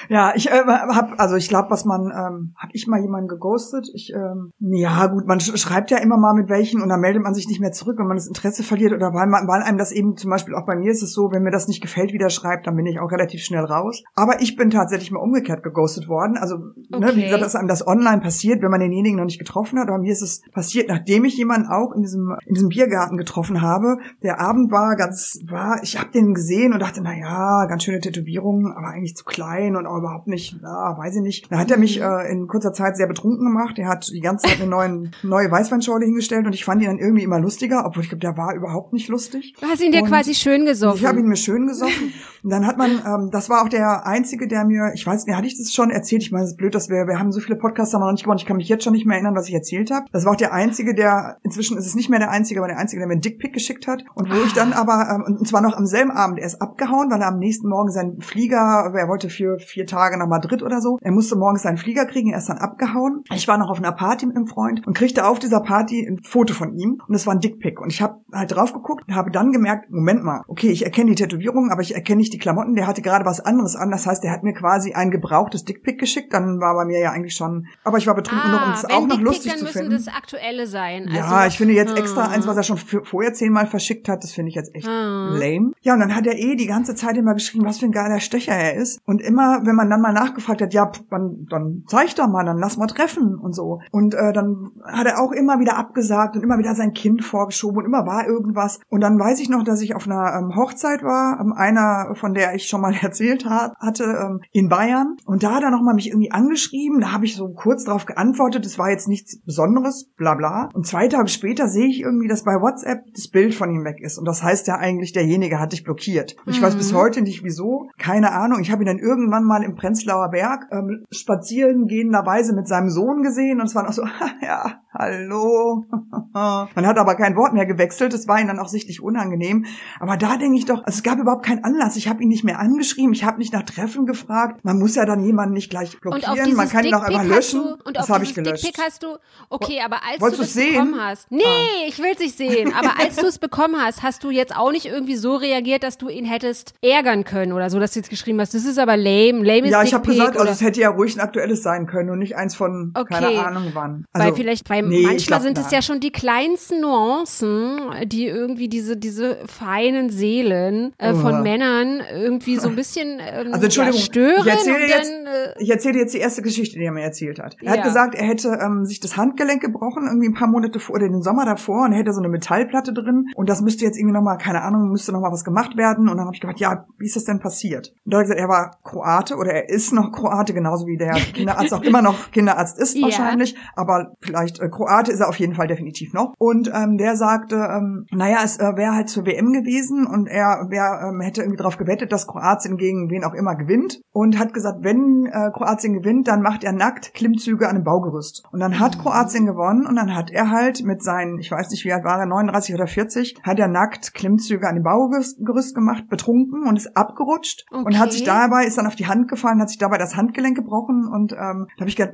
[0.09, 3.87] Ja, ich äh, hab, also ich glaube, was man, ähm, hab ich mal jemanden geghostet?
[3.93, 7.21] Ich, ähm, ja gut, man sch schreibt ja immer mal mit welchen und dann meldet
[7.21, 9.77] man sich nicht mehr zurück, wenn man das Interesse verliert oder weil, man, weil einem
[9.77, 12.11] das eben zum Beispiel auch bei mir ist es so, wenn mir das nicht gefällt,
[12.11, 14.01] wie der schreibt, dann bin ich auch relativ schnell raus.
[14.15, 16.37] Aber ich bin tatsächlich mal umgekehrt geghostet worden.
[16.37, 17.15] Also, ne, Okay.
[17.15, 19.89] wie gesagt, dass einem das online passiert, wenn man denjenigen noch nicht getroffen hat.
[19.89, 23.61] Aber mir ist es passiert, nachdem ich jemanden auch in diesem, in diesem Biergarten getroffen
[23.61, 23.97] habe.
[24.23, 27.98] Der Abend war ganz, war, ich habe den gesehen und dachte, na ja, ganz schöne
[27.99, 31.51] Tätowierungen, aber eigentlich zu klein und auch überhaupt nicht, na, weiß ich nicht.
[31.51, 32.05] Da hat er mich mhm.
[32.05, 33.77] äh, in kurzer Zeit sehr betrunken gemacht.
[33.77, 36.99] Er hat die ganze Zeit eine neuen, neue Weißweinschorle hingestellt und ich fand ihn dann
[36.99, 39.55] irgendwie immer lustiger, obwohl ich glaube, der war überhaupt nicht lustig.
[39.59, 40.99] Du hast ihn dir und quasi schön gesoffen.
[40.99, 42.13] Ich habe ihn mir schön gesoffen.
[42.43, 45.35] Und dann hat man, ähm, das war auch der Einzige, der mir, ich weiß nicht,
[45.35, 46.23] hatte ich das schon erzählt?
[46.23, 48.13] Ich meine, es ist blöd, dass wir, wir haben so viele Podcasts haben wir noch
[48.13, 48.39] nicht gemacht.
[48.39, 50.05] Ich kann mich jetzt schon nicht mehr erinnern, was ich erzählt habe.
[50.11, 52.77] Das war auch der Einzige, der, inzwischen ist es nicht mehr der Einzige, aber der
[52.77, 54.03] Einzige, der mir einen Dickpick geschickt hat.
[54.15, 57.11] Und wo ich dann aber, ähm, und zwar noch am selben Abend, er ist abgehauen,
[57.11, 60.81] weil er am nächsten Morgen seinen Flieger, er wollte für vier Tage nach Madrid oder
[60.81, 63.23] so, er musste morgens seinen Flieger kriegen, er ist dann abgehauen.
[63.33, 66.23] Ich war noch auf einer Party mit einem Freund und kriegte auf dieser Party ein
[66.23, 67.79] Foto von ihm und es war ein Dickpick.
[67.81, 71.11] Und ich habe halt drauf geguckt und habe dann gemerkt, Moment mal, okay, ich erkenne
[71.11, 73.91] die Tätowierung, aber ich erkenne nicht die Klamotten, der hatte gerade was anderes an.
[73.91, 77.11] Das heißt, der hat mir quasi ein gebrauchtes Dickpick geschickt, dann war bei mir ja
[77.11, 79.65] eigentlich schon, aber ich war betrunken ah, um es auch noch Dickpick, lustig dann zu
[79.67, 79.91] finden.
[79.91, 81.07] das aktuelle sein.
[81.07, 82.33] Also, ja, ich finde jetzt extra hm.
[82.33, 85.37] eins, was er schon vorher zehnmal verschickt hat, das finde ich jetzt echt hm.
[85.39, 85.71] lame.
[85.81, 88.19] Ja, und dann hat er eh die ganze Zeit immer geschrieben, was für ein geiler
[88.19, 88.99] Stecher er ist.
[89.05, 92.57] Und immer, wenn man dann mal nachgefragt hat, ja, dann, dann zeig doch mal, dann
[92.57, 93.79] lass mal treffen und so.
[93.91, 97.79] Und äh, dann hat er auch immer wieder abgesagt und immer wieder sein Kind vorgeschoben
[97.79, 98.79] und immer war irgendwas.
[98.89, 102.33] Und dann weiß ich noch, dass ich auf einer ähm, Hochzeit war, ähm, einer, von
[102.33, 105.17] der ich schon mal erzählt hat, hatte, ähm, in Bayern.
[105.25, 106.99] Und da hat er nochmal mich irgendwie angeschrieben.
[106.99, 108.65] Da habe ich so kurz darauf geantwortet.
[108.65, 110.69] Es war jetzt nichts Besonderes, bla bla.
[110.73, 113.99] Und zwei Tage später sehe ich irgendwie, dass bei WhatsApp das Bild von ihm weg
[114.01, 114.17] ist.
[114.17, 116.35] Und das heißt ja eigentlich, derjenige hat dich blockiert.
[116.45, 116.65] Und ich mhm.
[116.65, 117.58] weiß bis heute nicht wieso.
[117.97, 118.59] Keine Ahnung.
[118.61, 123.21] Ich habe ihn dann irgendwann mal im Prenzlauer Berg ähm, spazieren gehenderweise mit seinem Sohn
[123.21, 123.59] gesehen.
[123.59, 124.03] Und es war noch so,
[124.41, 125.85] ja, hallo.
[126.33, 128.13] Man hat aber kein Wort mehr gewechselt.
[128.13, 129.65] Es war ihm dann auch sichtlich unangenehm.
[129.99, 131.95] Aber da denke ich doch, also es gab überhaupt keinen Anlass.
[131.95, 133.13] Ich habe ihn nicht mehr angeschrieben.
[133.13, 134.63] Ich habe nicht nach Treffen gefragt.
[134.63, 136.55] Man muss ja dann jemanden nicht gleich blockieren.
[136.55, 137.61] Man kann ihn auch einfach löschen.
[137.61, 138.65] Du, und das habe ich gelöscht.
[138.65, 139.17] Dickpick hast du,
[139.49, 141.31] okay, aber als Wolltest du es bekommen hast.
[141.31, 141.87] Nee, ah.
[141.87, 142.73] ich will es nicht sehen.
[142.73, 145.97] Aber als du es bekommen hast, hast du jetzt auch nicht irgendwie so reagiert, dass
[145.97, 148.97] du ihn hättest ärgern können oder so, dass du jetzt geschrieben hast, das ist aber
[148.97, 149.43] lame.
[149.43, 152.09] Lame ist Ja, ich habe gesagt, also es hätte ja ruhig ein aktuelles sein können
[152.09, 153.13] und nicht eins von okay.
[153.13, 154.05] keine Ahnung wann.
[154.13, 158.69] Also, weil vielleicht, weil nee, manchmal sind es ja schon die kleinsten Nuancen, die irgendwie
[158.69, 161.43] diese, diese feinen Seelen äh, von oh.
[161.43, 164.41] Männern irgendwie so ein bisschen ähm, also, Entschuldigung, ja, stören.
[164.41, 167.39] Ich erzähle, jetzt, dann, äh, ich erzähle jetzt die erste Geschichte, die er mir erzählt
[167.39, 167.55] hat.
[167.59, 167.77] Er ja.
[167.77, 171.07] hat gesagt, er hätte ähm, sich das Handgelenk gebrochen, irgendwie ein paar Monate vor, oder
[171.07, 173.25] den Sommer davor, und er hätte so eine Metallplatte drin.
[173.35, 176.09] Und das müsste jetzt irgendwie nochmal, keine Ahnung, müsste nochmal was gemacht werden.
[176.09, 177.93] Und dann habe ich gedacht, ja, wie ist das denn passiert?
[178.05, 180.97] Und da hat er gesagt, er war Kroate oder er ist noch Kroate, genauso wie
[180.97, 183.53] der Kinderarzt auch immer noch Kinderarzt ist wahrscheinlich.
[183.53, 183.59] Ja.
[183.75, 186.33] Aber vielleicht äh, Kroate ist er auf jeden Fall definitiv noch.
[186.37, 190.67] Und ähm, der sagte, ähm, naja, es äh, wäre halt zur WM gewesen und er
[190.69, 194.01] wär, ähm, hätte irgendwie darauf gewettet, dass Kroatien gegen wen auch immer gewinnt.
[194.11, 198.43] Und hat gesagt, wenn äh, Kroatien gewinnt, dann macht er nackt Klimmzüge an einem Baugerüst.
[198.51, 201.85] Und dann hat Kroatien gewonnen und dann hat er halt mit seinen, ich weiß nicht,
[201.85, 206.09] wie alt war er, 39 oder 40, hat er nackt Klimmzüge an dem Baugerüst gemacht,
[206.09, 207.28] betrunken und ist abgerutscht
[207.71, 207.83] okay.
[207.85, 210.55] und hat sich dabei, ist dann auf die Hand gefallen, hat sich dabei das Handgelenk
[210.55, 212.13] gebrochen und ähm, da habe ich gedacht,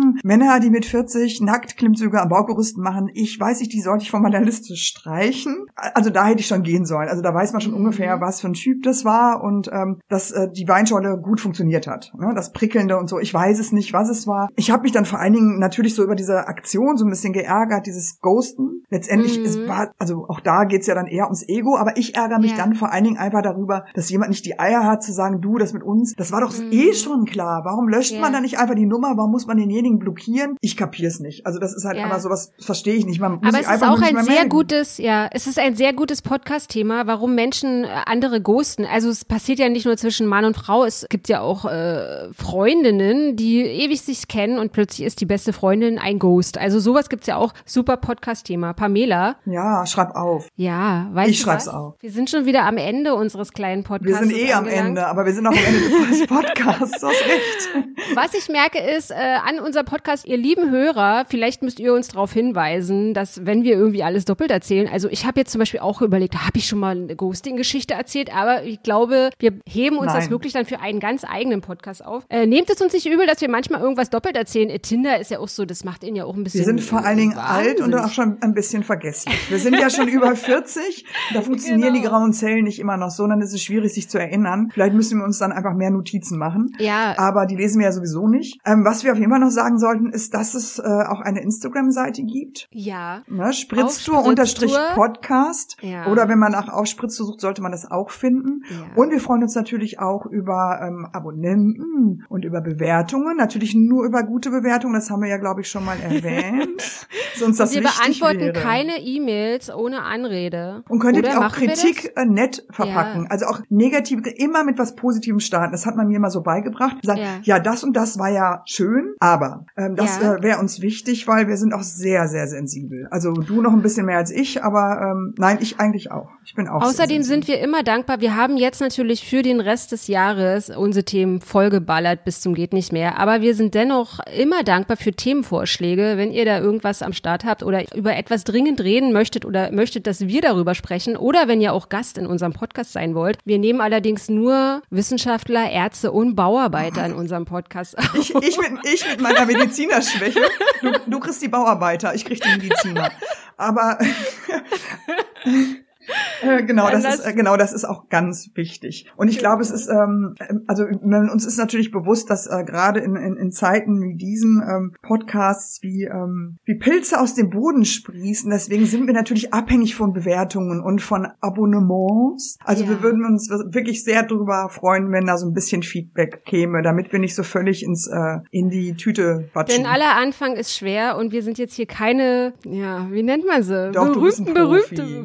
[0.00, 4.04] hm, Männer, die mit 40 nackt Klimmzüge am Baugerüst machen, ich weiß nicht, die sollte
[4.04, 5.66] ich von meiner Liste streichen.
[5.74, 7.08] Also da hätte ich schon gehen sollen.
[7.08, 7.78] Also da weiß man schon mhm.
[7.78, 11.86] ungefähr, was für ein Typ das war und ähm, dass äh, die Weinschorle gut funktioniert
[11.86, 12.12] hat.
[12.18, 12.32] Ne?
[12.34, 13.18] Das Prickelnde und so.
[13.18, 14.48] Ich weiß es nicht, was es war.
[14.56, 17.32] Ich habe mich dann vor allen Dingen natürlich so über diese Aktion so ein bisschen
[17.32, 18.82] geärgert, dieses Ghosten.
[18.90, 19.44] Letztendlich mhm.
[19.44, 22.52] ist, war, also auch da geht's ja dann eher ums Ego, aber ich ärgere mich
[22.52, 22.56] ja.
[22.56, 25.58] dann vor allen Dingen einfach darüber, dass jemand nicht die Eier hat zu sagen, du,
[25.58, 26.72] das mit uns, das war doch mhm.
[26.72, 27.62] eh schon klar.
[27.64, 28.20] Warum löscht ja.
[28.20, 29.16] man da nicht einfach die Nummer?
[29.16, 30.56] Warum muss man denjenigen denjenigen blockieren.
[30.60, 31.46] Ich kapier's nicht.
[31.46, 32.04] Also das ist halt ja.
[32.04, 33.20] einfach sowas, verstehe ich nicht.
[33.20, 36.22] Man muss Aber es ist auch ein sehr gutes, ja, es ist ein sehr gutes
[36.22, 38.84] Podcast-Thema, warum Menschen äh, andere ghosten.
[38.84, 42.32] Also es passiert ja nicht nur zwischen Mann und Frau, es gibt ja auch äh,
[42.32, 46.58] Freundinnen, die ewig sich kennen und plötzlich ist die beste Freundin ein Ghost.
[46.58, 47.52] Also sowas gibt's ja auch.
[47.64, 48.72] Super Podcast-Thema.
[48.72, 49.36] Pamela.
[49.46, 50.48] Ja, schreib auf.
[50.56, 51.74] Ja, weißt ich du schreib's was?
[51.74, 51.94] auf.
[52.00, 54.20] Wir sind schon wieder am Ende unseres kleinen Podcasts.
[54.20, 54.80] Wir sind eh angelangt.
[54.80, 57.02] am Ende, aber wir sind auch am Ende des Podcasts.
[57.02, 57.86] Hast recht.
[58.14, 62.08] Was ich merke ist, äh, an unser Podcast, ihr lieben Hörer, vielleicht müsst ihr uns
[62.08, 65.78] darauf hinweisen, dass wenn wir irgendwie alles doppelt erzählen, also ich habe jetzt zum Beispiel
[65.78, 70.08] auch überlegt, habe ich schon mal eine Ghosting-Geschichte erzählt, aber ich glaube, wir heben uns
[70.08, 70.16] Nein.
[70.16, 72.24] das wirklich dann für einen ganz eigenen Podcast auf.
[72.28, 74.68] Äh, nehmt es uns nicht übel, dass wir manchmal irgendwas doppelt erzählen.
[74.68, 76.58] Äh, Tinder ist ja auch so, das macht ihn ja auch ein bisschen.
[76.58, 79.30] Wir sind vor allen Dingen alt und auch schon ein bisschen vergessen.
[79.48, 81.04] Wir sind ja schon über 40,
[81.34, 82.02] da funktionieren genau.
[82.02, 84.70] die grauen Zellen nicht immer noch so, dann ist es schwierig, sich zu erinnern.
[84.72, 86.72] Vielleicht müssen wir uns dann einfach mehr Notizen machen.
[86.80, 87.14] Ja.
[87.16, 88.58] Aber die lesen wir ja sowieso nicht.
[88.66, 91.20] Ähm, was wir auf jeden Fall noch sagen, sagen sollten, ist, dass es äh, auch
[91.20, 92.68] eine Instagram-Seite gibt.
[92.72, 93.22] Ja.
[93.26, 93.52] Ne?
[93.52, 95.76] Spritztour-Podcast.
[95.82, 96.06] Ja.
[96.10, 98.62] Oder wenn man nach Aufspritztour sucht, sollte man das auch finden.
[98.70, 98.86] Ja.
[98.96, 103.36] Und wir freuen uns natürlich auch über ähm, Abonnenten und über Bewertungen.
[103.36, 106.82] Natürlich nur über gute Bewertungen, das haben wir ja, glaube ich, schon mal erwähnt.
[107.36, 108.52] Sonst das wir beantworten wäre.
[108.52, 110.82] keine E-Mails ohne Anrede.
[110.88, 113.24] Und könntet ihr auch Kritik äh, nett verpacken.
[113.24, 113.30] Ja.
[113.30, 115.72] Also auch negativ, immer mit was Positivem starten.
[115.72, 116.96] Das hat man mir mal so beigebracht.
[117.02, 117.38] Sagen, Ja.
[117.42, 117.58] ja.
[117.58, 120.34] das und das war ja schön, aber ähm, das Ja.
[120.36, 123.06] äh, wäre uns wichtig, weil wir sind auch sehr, sehr sensibel.
[123.10, 126.28] Also du noch ein bisschen mehr als ich, aber ähm, nein, ich eigentlich auch.
[126.44, 128.20] Ich bin auch Außerdem sind wir immer dankbar.
[128.20, 132.72] Wir haben jetzt natürlich für den Rest des Jahres unsere Themen vollgeballert bis zum geht
[132.72, 133.18] nicht mehr.
[133.18, 137.62] Aber wir sind dennoch immer dankbar für Themenvorschläge, wenn ihr da irgendwas am Start habt
[137.62, 141.72] oder über etwas dringend reden möchtet oder möchtet, dass wir darüber sprechen oder wenn ihr
[141.72, 143.38] auch Gast in unserem Podcast sein wollt.
[143.44, 148.14] Wir nehmen allerdings nur Wissenschaftler, Ärzte und Bauarbeiter in unserem Podcast auf.
[148.14, 150.40] Ich, ich, mit, ich mit meiner Medizinerschwäche.
[150.80, 153.10] Du, du kriegst die Bauarbeiter, ich krieg die Mediziner.
[153.56, 153.98] Aber
[156.42, 159.10] äh, genau, das ist äh, genau, das ist auch ganz wichtig.
[159.16, 160.34] Und ich glaube, es ist ähm,
[160.66, 164.62] also man- uns ist natürlich bewusst, dass äh, gerade in, in, in Zeiten wie diesen
[164.62, 168.50] ähm, Podcasts wie ähm, wie Pilze aus dem Boden sprießen.
[168.50, 172.58] Deswegen sind wir natürlich abhängig von Bewertungen und von Abonnements.
[172.64, 172.90] Also Ja.
[172.90, 177.12] wir würden uns wirklich sehr darüber freuen, wenn da so ein bisschen Feedback käme, damit
[177.12, 179.82] wir nicht so völlig ins äh, in die Tüte watschen.
[179.82, 183.62] Denn aller Anfang ist schwer und wir sind jetzt hier keine, ja, wie nennt man
[183.62, 183.90] sie?
[183.92, 184.52] Doch, ein berühmte,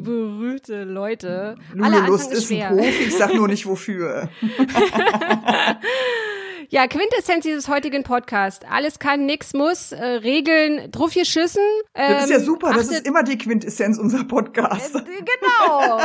[0.74, 1.54] Berühmte Leute.
[1.80, 2.68] Anfang ist ein.
[2.68, 4.28] Profi, ich sag nur nicht wofür.
[6.74, 8.66] Ja, Quintessenz dieses heutigen Podcasts.
[8.68, 11.62] Alles kann, nix muss, äh, Regeln, drauf hier schüssen.
[11.94, 14.92] Ähm, Das ist ja super, das achtet- ist immer die Quintessenz unserer Podcasts.
[14.92, 15.98] Äh, Genau.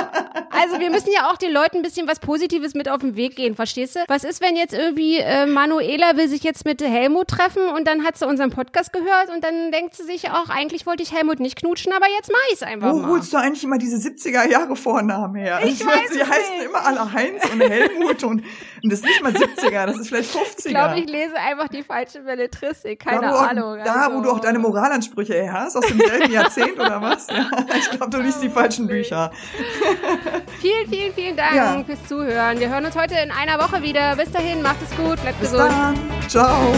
[0.51, 3.35] Also wir müssen ja auch den Leuten ein bisschen was Positives mit auf den Weg
[3.35, 4.01] gehen, verstehst du?
[4.07, 8.03] Was ist, wenn jetzt irgendwie äh, Manuela will sich jetzt mit Helmut treffen und dann
[8.05, 11.39] hat sie unseren Podcast gehört und dann denkt sie sich auch, eigentlich wollte ich Helmut
[11.39, 13.09] nicht knutschen, aber jetzt mach ich's einfach Wo mal.
[13.09, 15.61] holst du eigentlich immer diese 70er Jahre Vornamen her?
[15.65, 18.43] Ich weiß Sie es heißen immer alle Heinz und Helmut und,
[18.83, 20.65] und das ist nicht mal 70er, das ist vielleicht 50er.
[20.67, 23.77] Ich glaube, ich lese einfach die falsche Belletristik, keine da, auch- Ahnung.
[23.83, 24.17] Da, also.
[24.17, 27.27] wo du auch deine Moralansprüche her hast, aus demselben Jahrzehnt oder was?
[27.27, 29.31] Ja, ich glaube, du liest die falschen Bücher.
[30.59, 31.83] Vielen, vielen, vielen Dank Ja.
[31.85, 32.59] fürs Zuhören.
[32.59, 34.15] Wir hören uns heute in einer Woche wieder.
[34.15, 35.71] Bis dahin, macht es gut, bleibt Bis gesund.
[35.71, 35.95] dann.
[36.27, 36.73] Ciao.